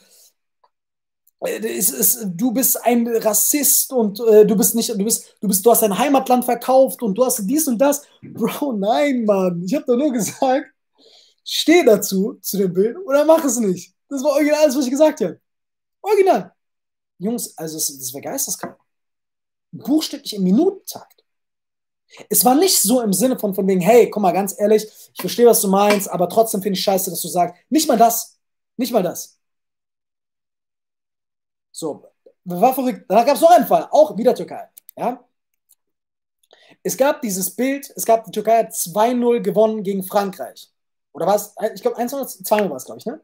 [1.40, 5.64] es ist, du bist ein Rassist und äh, du bist nicht, du bist, du bist,
[5.64, 8.02] du hast dein Heimatland verkauft und du hast dies und das.
[8.22, 9.62] Bro, nein, Mann.
[9.64, 10.66] Ich habe doch nur gesagt,
[11.44, 13.94] steh dazu, zu dem Bild, oder mach es nicht.
[14.08, 15.40] Das war original alles, was ich gesagt habe.
[16.02, 16.52] Original.
[17.18, 18.76] Jungs, also das, das wäre geisteskrank.
[19.72, 21.24] Buchstäblich im Minutentakt.
[22.30, 25.20] Es war nicht so im Sinne von, von wegen, hey, guck mal, ganz ehrlich, ich
[25.20, 27.54] verstehe, was du meinst, aber trotzdem finde ich scheiße, dass du sagst.
[27.68, 28.38] Nicht mal das.
[28.76, 29.37] Nicht mal das.
[31.78, 32.10] So,
[32.44, 33.04] war verrückt.
[33.08, 34.68] Danach gab es noch einen Fall, auch wieder Türkei.
[34.96, 35.24] Ja?
[36.82, 40.72] Es gab dieses Bild, es gab, die Türkei hat 2-0 gewonnen gegen Frankreich.
[41.12, 43.20] Oder war es, ich glaube, 1 oder 2 war es, glaube ich, ne?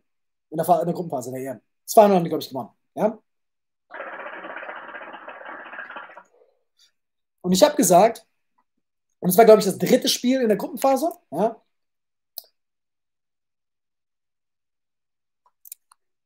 [0.51, 1.61] In der, in der Gruppenphase der EM.
[1.89, 2.71] 2-0 haben die, glaube ich, gewonnen.
[2.95, 3.19] Ja?
[7.43, 8.25] Und ich habe gesagt,
[9.19, 11.61] und es war, glaube ich, das dritte Spiel in der Gruppenphase, ja?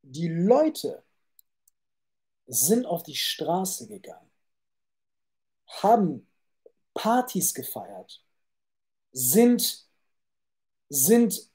[0.03, 1.03] Die Leute,
[2.49, 4.31] sind auf die Straße gegangen,
[5.67, 6.27] haben
[6.95, 8.23] Partys gefeiert,
[9.13, 9.87] sind,
[10.89, 11.49] sind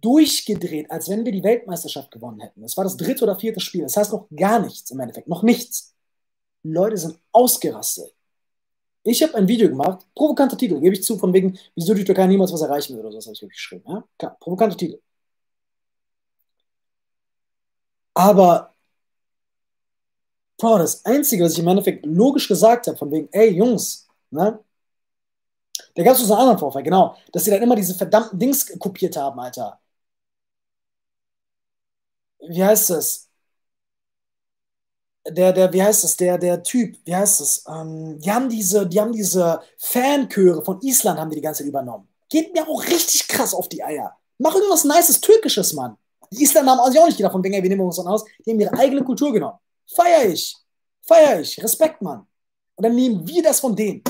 [0.00, 2.62] durchgedreht, als wenn wir die Weltmeisterschaft gewonnen hätten.
[2.62, 3.82] Das war das dritte oder vierte Spiel.
[3.82, 5.94] Das heißt noch gar nichts im Endeffekt, noch nichts.
[6.62, 8.14] Leute sind ausgerastet.
[9.04, 12.26] Ich habe ein Video gemacht, provokanter Titel, gebe ich zu, von wegen, wieso die Türkei
[12.26, 13.84] niemals was erreichen würde oder so, das habe ich geschrieben.
[13.88, 14.04] Ja?
[14.18, 15.00] Klar, provokanter Titel.
[18.14, 18.71] Aber
[20.62, 24.60] Bro, das Einzige, was ich im Endeffekt logisch gesagt habe, von wegen, ey, Jungs, ne?
[25.94, 28.66] Da gab es so einen anderen Vorfall, genau, dass sie dann immer diese verdammten Dings
[28.78, 29.80] kopiert haben, Alter.
[32.48, 33.28] Wie heißt das?
[35.28, 36.16] Der, der, wie heißt das?
[36.16, 37.64] Der, der Typ, wie heißt das?
[37.68, 41.68] Ähm, die haben diese, die haben diese Fanchöre von Island, haben die die ganze Zeit
[41.68, 42.08] übernommen.
[42.28, 44.16] Geht mir auch richtig krass auf die Eier.
[44.38, 45.96] Mach irgendwas Nices Türkisches, Mann.
[46.32, 48.24] Die Isländer haben also auch nicht gedacht von wegen, ey, wir nehmen uns dann aus.
[48.44, 49.58] Die haben ihre eigene Kultur genommen.
[49.94, 50.56] Feier ich.
[51.02, 51.62] Feier ich.
[51.62, 52.26] Respekt, Mann.
[52.76, 54.02] Und dann nehmen wir das von denen.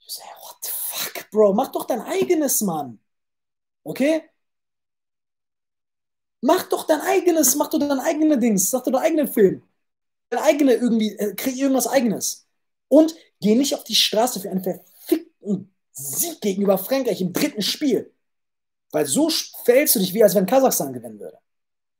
[0.00, 1.54] Ich so, what the fuck, Bro?
[1.54, 2.98] Mach doch dein eigenes, Mann.
[3.84, 4.22] Okay?
[6.40, 9.62] Mach doch dein eigenes, mach doch dein eigenes Dings, sag doch deinen eigenen Film.
[10.28, 12.46] Dein eigene irgendwie, äh, krieg irgendwas eigenes.
[12.88, 18.12] Und geh nicht auf die Straße für einen verfickten Sieg gegenüber Frankreich im dritten Spiel.
[18.90, 19.30] Weil so
[19.64, 21.38] fällst du dich wie, als wenn Kasachstan gewinnen würde.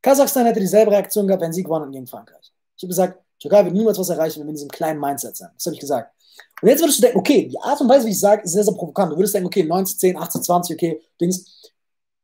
[0.02, 2.51] Kasachstan hätte dieselbe Reaktion gehabt, wenn sie gewonnen gegen Frankreich.
[2.82, 5.50] Ich habe gesagt, Türkei wird niemals was erreichen, wenn wir in diesem kleinen Mindset sind.
[5.54, 6.12] Das habe ich gesagt.
[6.60, 8.64] Und jetzt würdest du denken, okay, die Art und Weise, wie ich sage, ist sehr,
[8.64, 9.12] sehr provokant.
[9.12, 11.70] Du würdest denken, okay, 19, 10, 18, 20, okay, Dings.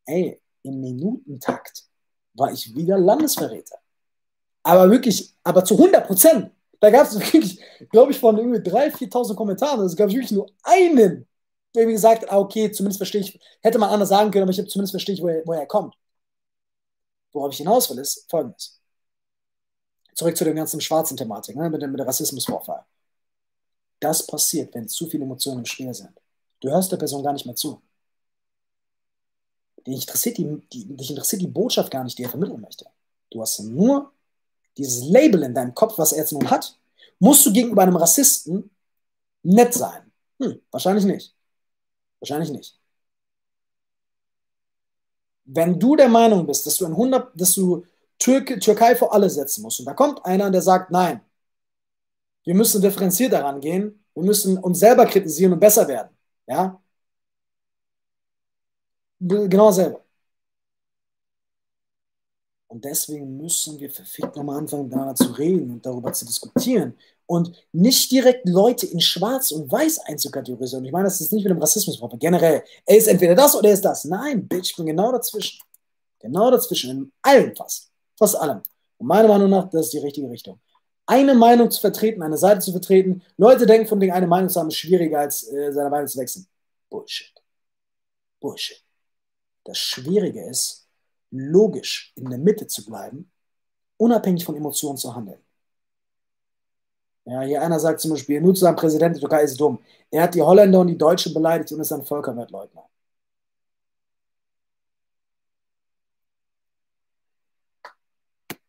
[0.05, 1.85] Ey, im Minutentakt
[2.35, 3.79] war ich wieder Landesverräter.
[4.65, 6.51] Aber wirklich, aber zu 100 Prozent.
[6.81, 9.87] Da gab es wirklich, glaube ich, von irgendwie 3.000, 4.000 Kommentaren.
[9.87, 11.29] Es gab wirklich nur einen,
[11.75, 14.53] der mir gesagt hat, ah, okay, zumindest verstehe ich, hätte man anders sagen können, aber
[14.53, 15.95] ich habe zumindest verstehe ich, woher, woher er kommt.
[17.33, 18.78] Worauf ich hinaus will, ist folgendes.
[20.19, 22.85] Zurück zu der ganzen schwarzen Thematik, ne, mit, dem, mit dem Rassismusvorfall.
[24.01, 26.11] Das passiert, wenn zu viele Emotionen im Spiel sind.
[26.59, 27.81] Du hörst der Person gar nicht mehr zu.
[29.87, 32.87] Dich interessiert die, die, dich interessiert die Botschaft gar nicht, die er vermitteln möchte.
[33.31, 34.13] Du hast nur
[34.77, 36.77] dieses Label in deinem Kopf, was er jetzt nun hat.
[37.21, 38.71] Musst du gegenüber einem Rassisten
[39.45, 40.11] nett sein?
[40.41, 41.33] Hm, wahrscheinlich nicht.
[42.19, 42.77] Wahrscheinlich nicht.
[45.45, 47.87] Wenn du der Meinung bist, dass du, in 100, dass du
[48.19, 51.21] Türk Türkei vor alle setzen musst und da kommt einer, der sagt, nein,
[52.45, 56.11] wir müssen differenziert daran gehen, wir müssen uns selber kritisieren und besser werden.
[56.47, 56.81] Ja?
[59.21, 60.05] Genau selber.
[62.69, 66.95] Und deswegen müssen wir verfickt nochmal anfangen, darüber zu reden und darüber zu diskutieren.
[67.27, 70.85] Und nicht direkt Leute in Schwarz und Weiß einzukategorisieren.
[70.85, 72.19] Ich meine, das ist nicht mit dem Rassismusproblem.
[72.19, 74.05] Generell, er ist entweder das oder er ist das.
[74.05, 75.61] Nein, Bitch, ich bin genau dazwischen.
[76.21, 76.91] Genau dazwischen.
[76.91, 77.91] In allem fast.
[78.19, 78.63] Fast allem.
[78.99, 80.61] Und meiner Meinung nach, das ist die richtige Richtung.
[81.07, 83.23] Eine Meinung zu vertreten, eine Seite zu vertreten.
[83.37, 86.19] Leute denken von denen eine Meinung zu haben, ist schwieriger als äh, seine Meinung zu
[86.19, 86.47] wechseln.
[86.91, 87.33] Bullshit.
[88.41, 88.85] Bullshit.
[89.65, 90.87] Das Schwierige ist,
[91.31, 93.31] logisch in der Mitte zu bleiben,
[93.97, 95.41] unabhängig von Emotionen zu handeln.
[97.25, 99.79] Ja, hier einer sagt zum Beispiel, nur zu seinem Präsidenten, die Türkei ist dumm.
[100.11, 102.89] Er hat die Holländer und die Deutschen beleidigt und ist ein Völkerwertleugner.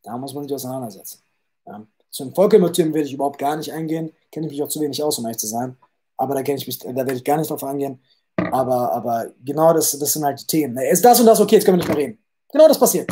[0.09, 1.21] Da muss man sich auseinandersetzen.
[1.67, 1.85] Ja.
[2.09, 4.11] Zu den Völkermotiven werde ich überhaupt gar nicht eingehen.
[4.31, 5.77] Kenne ich mich auch zu wenig aus, um ehrlich zu sein.
[6.17, 8.01] Aber da, ich mich, da werde ich gar nicht drauf eingehen.
[8.35, 10.75] Aber, aber genau das, das sind halt die Themen.
[10.79, 12.17] Ist das und das okay, jetzt können wir nicht mehr reden.
[12.51, 13.07] Genau das passiert.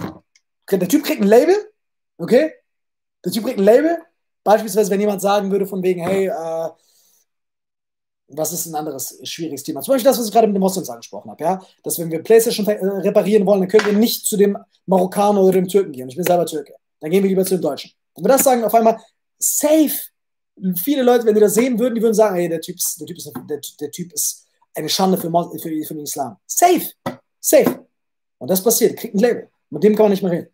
[0.72, 1.56] Der Typ kriegt ein Label,
[2.18, 2.52] okay?
[3.24, 4.00] Der Typ kriegt ein Label.
[4.44, 6.70] Beispielsweise, wenn jemand sagen würde, von wegen, hey, äh,
[8.30, 9.82] was ist ein anderes schwieriges Thema?
[9.82, 11.62] Zum Beispiel das, was ich gerade mit den Moslems angesprochen habe, ja?
[11.84, 15.52] Dass wenn wir PlayStation äh, reparieren wollen, dann können wir nicht zu dem Marokkaner oder
[15.52, 16.10] dem Türken gehen.
[16.10, 16.74] Ich bin selber Türke.
[17.00, 17.92] Dann gehen wir lieber zu dem Deutschen.
[18.16, 19.00] Wenn wir das sagen, auf einmal,
[19.38, 19.92] safe.
[20.76, 23.08] Viele Leute, wenn die das sehen würden, die würden sagen, hey, der Typ ist, der
[23.08, 26.38] typ ist, der, der typ ist eine Schande für, für, für den Islam.
[26.48, 26.92] Safe.
[27.40, 27.86] Safe.
[28.40, 29.50] Und das passiert, kriegt ein Label.
[29.70, 30.50] Mit dem kann man nicht mehr reden.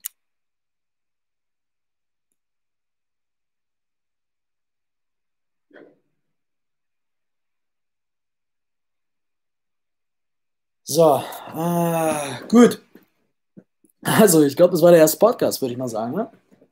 [10.86, 11.24] So,
[11.56, 12.82] äh, gut.
[14.04, 16.16] Also, ich glaube, das war der erste Podcast, würde ich mal sagen.
[16.16, 16.30] Ne?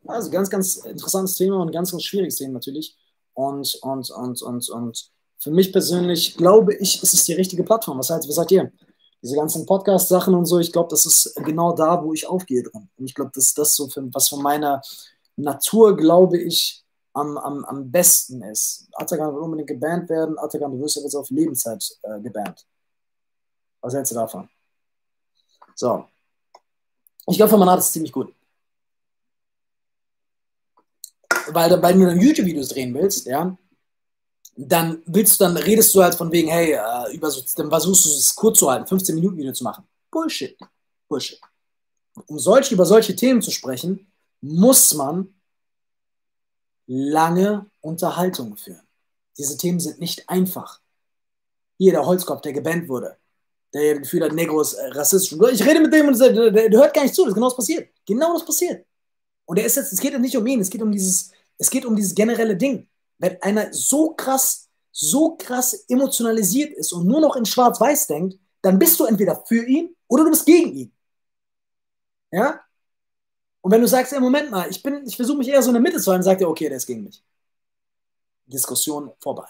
[0.07, 2.97] Also, ganz, ganz interessantes Thema und ganz, ganz schwieriges Thema natürlich.
[3.33, 7.97] Und, und, und, und, und für mich persönlich glaube ich, ist es die richtige Plattform.
[7.97, 8.71] Was, heißt, was sagt ihr?
[9.21, 12.89] diese ganzen Podcast-Sachen und so, ich glaube, das ist genau da, wo ich aufgehe drin.
[12.97, 14.81] Und ich glaube, das ist das so, für, was von meiner
[15.35, 18.87] Natur, glaube ich, am, am, am besten ist.
[18.93, 20.39] Atakan will unbedingt gebannt werden.
[20.39, 22.65] Atakan, du wirst ja jetzt auf Lebenszeit äh, gebannt.
[23.81, 24.49] Was hältst du davon?
[25.75, 26.05] So.
[27.27, 28.33] Ich glaube, Manat ist es ziemlich gut.
[31.47, 33.57] Weil, weil du dann YouTube-Videos drehen willst, ja,
[34.55, 38.05] dann willst du, dann redest du halt von wegen, hey, äh, über so, dann versuchst
[38.05, 39.85] du es kurz zu halten, 15 Minuten Video zu machen.
[40.09, 40.57] Bullshit.
[41.07, 41.39] Bullshit.
[42.27, 44.11] Um solch, über solche Themen zu sprechen,
[44.41, 45.33] muss man
[46.87, 48.85] lange Unterhaltungen führen.
[49.37, 50.81] Diese Themen sind nicht einfach.
[51.77, 53.17] Hier der Holzkopf, der gebannt wurde,
[53.73, 55.37] der das Gefühl hat, Negro ist äh, rassistisch.
[55.53, 57.47] Ich rede mit dem und der, der, der, hört gar nicht zu, das ist genau
[57.47, 57.89] das passiert.
[58.05, 58.85] Genau das passiert.
[59.45, 61.69] Und er ist jetzt, es geht jetzt nicht um ihn, es geht um dieses, es
[61.69, 62.87] geht um dieses generelle Ding
[63.21, 68.79] wenn einer so krass, so krass emotionalisiert ist und nur noch in Schwarz-Weiß denkt, dann
[68.79, 70.93] bist du entweder für ihn oder du bist gegen ihn.
[72.31, 72.61] Ja?
[73.61, 75.81] Und wenn du sagst, ey, Moment mal, ich, ich versuche mich eher so in der
[75.81, 77.23] Mitte zu halten, sagt er, okay, der ist gegen mich.
[78.47, 79.47] Diskussion vorbei.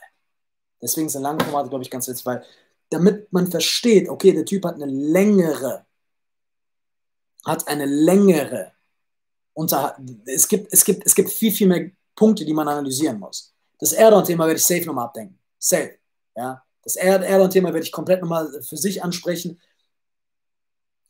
[0.81, 2.43] Deswegen ist ein lange Format, glaube ich, ganz witzig, weil
[2.91, 5.85] damit man versteht, okay, der Typ hat eine längere,
[7.45, 8.73] hat eine längere
[9.53, 13.53] unter, es gibt, es gibt, es gibt viel, viel mehr Punkte, die man analysieren muss.
[13.79, 15.39] Das Erdogan-Thema werde ich safe nochmal abdenken.
[15.57, 15.97] Safe.
[16.35, 16.63] Ja.
[16.83, 19.59] Das Erdogan-Thema werde ich komplett nochmal für sich ansprechen.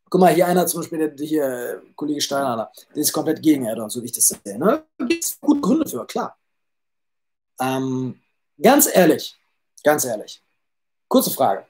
[0.10, 3.90] Guck mal, hier einer zum Beispiel, der hier, Kollege Steiner, der ist komplett gegen Erdogan,
[3.90, 4.60] so wie ich das sehe.
[4.60, 4.86] Ne?
[5.00, 6.38] Gibt es gute Gründe für, klar.
[7.60, 8.22] Ähm,
[8.62, 9.36] ganz ehrlich,
[9.84, 10.44] ganz ehrlich.
[11.12, 11.66] Kurze Frage.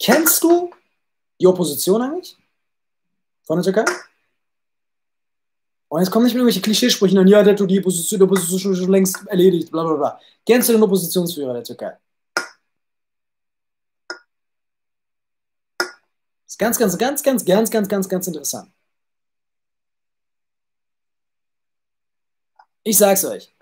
[0.00, 0.70] Kennst du
[1.38, 2.34] die Opposition eigentlich?
[3.42, 3.84] Von der Türkei?
[5.88, 8.74] Und jetzt kommen nicht mehr irgendwelche Klischeesprüche an, ja, der tut die Opposition, die Opposition
[8.74, 10.20] schon längst erledigt, bla bla bla.
[10.46, 11.98] Kennst du den Oppositionsführer der Türkei?
[16.46, 18.72] ist ganz, ganz, ganz, ganz, ganz, ganz, ganz, ganz interessant.
[22.84, 23.54] Ich sag's euch.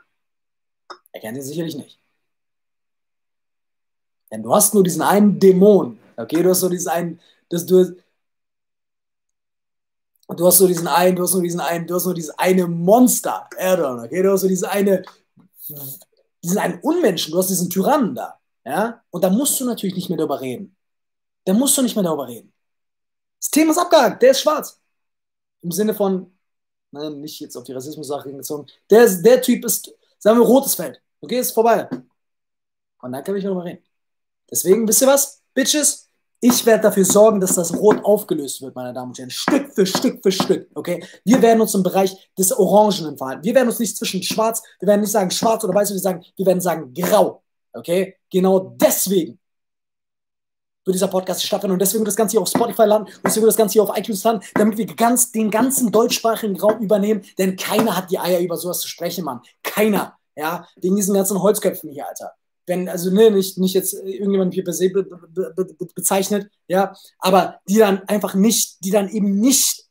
[1.10, 2.01] Er kennt ihn sicherlich nicht.
[4.32, 5.98] Denn du hast nur diesen einen Dämon.
[6.16, 7.20] Okay, du hast nur diesen einen,
[7.50, 7.94] dass du,
[10.28, 12.66] du hast nur diesen einen, du hast nur diesen einen, du hast nur dieses eine
[12.66, 15.02] Monster, Erdogan, okay, du hast nur diese eine,
[16.42, 20.08] diesen einen Unmenschen, du hast diesen Tyrannen da, ja, und da musst du natürlich nicht
[20.08, 20.74] mehr darüber reden.
[21.44, 22.52] Da musst du nicht mehr darüber reden.
[23.40, 24.80] Das Thema ist abgehakt, der ist schwarz.
[25.60, 26.32] Im Sinne von,
[26.90, 28.66] nein, nicht jetzt auf die Rassismus-Sache gezogen.
[28.88, 31.02] Der, der Typ ist, sagen wir, rotes Feld.
[31.20, 31.88] Okay, ist vorbei.
[33.00, 33.82] Und dann kann ich darüber reden.
[34.52, 36.10] Deswegen, wisst ihr was, Bitches?
[36.44, 39.30] Ich werde dafür sorgen, dass das Rot aufgelöst wird, meine Damen und Herren.
[39.30, 40.68] Stück für Stück für Stück.
[40.74, 41.02] Okay?
[41.24, 43.44] Wir werden uns im Bereich des Orangenen verhalten.
[43.44, 46.24] Wir werden uns nicht zwischen schwarz, wir werden nicht sagen schwarz oder weiß, wir sagen,
[46.36, 47.42] wir werden sagen grau.
[47.72, 48.16] Okay?
[48.28, 49.38] Genau deswegen
[50.84, 53.42] wird dieser Podcast stattfinden und deswegen wird das Ganze hier auf Spotify landen und deswegen
[53.42, 57.24] wird das Ganze hier auf iTunes landen, damit wir ganz, den ganzen deutschsprachigen Raum übernehmen,
[57.38, 59.40] denn keiner hat die Eier über sowas zu sprechen, Mann.
[59.62, 60.18] Keiner.
[60.34, 62.32] Ja, wegen diesen ganzen Holzköpfen hier, Alter.
[62.66, 66.94] Wenn, also ne, nicht, nicht jetzt irgendjemand hier per se be, be, be, bezeichnet, ja,
[67.18, 69.86] aber die dann einfach nicht, die dann eben nicht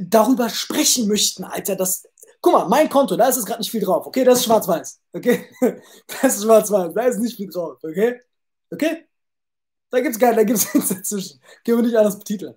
[0.00, 2.04] darüber sprechen möchten, Alter, dass,
[2.42, 5.00] guck mal, mein Konto, da ist es gerade nicht viel drauf, okay, das ist schwarz-weiß,
[5.14, 5.48] okay,
[6.22, 8.20] das ist schwarz-weiß, da ist nicht viel drauf, okay,
[8.70, 9.06] Okay?
[9.90, 11.40] Da gibt es gar da gibt's nichts dazwischen.
[11.64, 12.54] Können wir nicht alles betiteln.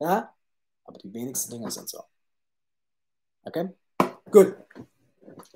[0.00, 0.34] Ja?
[0.84, 2.02] Aber die wenigsten Dinge sind so.
[3.44, 3.70] Okay?
[4.30, 4.56] Gut.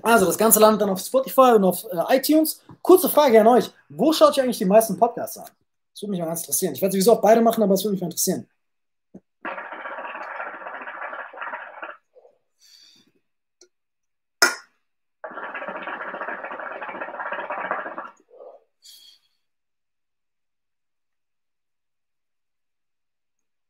[0.03, 2.61] Also, das Ganze landet dann auf Spotify und auf äh, iTunes.
[2.83, 3.71] Kurze Frage an euch.
[3.89, 5.47] Wo schaut ihr eigentlich die meisten Podcasts an?
[5.93, 6.75] Das würde mich mal ganz interessieren.
[6.75, 8.47] Ich werde sowieso auch beide machen, aber es würde mich mal interessieren.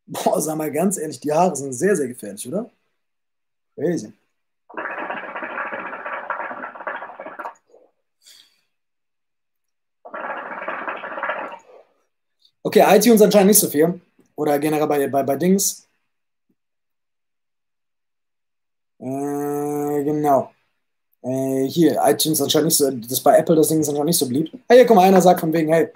[0.06, 2.70] Boah, sag mal ganz ehrlich, die Haare sind sehr, sehr gefährlich, oder?
[3.76, 4.12] Crazy.
[12.66, 14.00] Okay, iTunes anscheinend nicht so viel.
[14.34, 15.86] Oder generell bei, bei, bei Dings.
[18.98, 20.50] Äh, genau.
[21.22, 22.90] Äh, hier, iTunes anscheinend nicht so.
[22.90, 24.50] Das bei Apple das Ding ist anscheinend nicht so beliebt.
[24.68, 25.88] Ah, hier, guck mal, einer sagt von wegen, hey,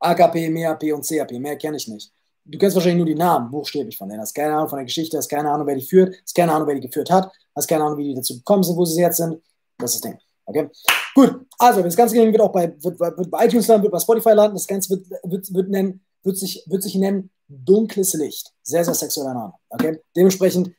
[0.00, 2.12] AKP, MAP und CAP, mehr kenne ich nicht
[2.46, 4.20] du kennst wahrscheinlich nur die Namen, buchstäblich von denen.
[4.20, 6.68] Hast keine Ahnung von der Geschichte, hast keine Ahnung, wer die führt, hast keine Ahnung,
[6.68, 9.16] wer die geführt hat, hast keine Ahnung, wie die dazu gekommen sind, wo sie jetzt
[9.18, 9.42] sind.
[9.78, 10.25] Das ist das Ding.
[10.46, 10.70] Okay?
[11.14, 14.30] Gut, also das Ganze wird auch bei, wird, wird bei iTunes landen, wird bei Spotify
[14.30, 14.56] landen.
[14.56, 18.52] Das Ganze wird, wird, wird, nennen, wird, sich, wird sich nennen Dunkles Licht.
[18.62, 19.54] Sehr, sehr sexueller Name.
[19.68, 20.00] Okay?
[20.14, 20.70] Dementsprechend,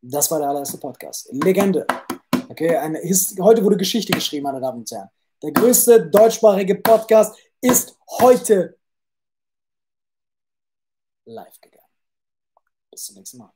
[0.00, 1.28] das war der allererste Podcast.
[1.32, 1.86] Legende.
[2.48, 2.76] Okay?
[2.76, 3.00] Eine,
[3.40, 5.08] heute wurde Geschichte geschrieben, meine Damen und Herren.
[5.42, 8.76] Der größte deutschsprachige Podcast ist heute
[11.24, 11.86] live gegangen.
[12.90, 13.52] Bis zum nächsten Mal.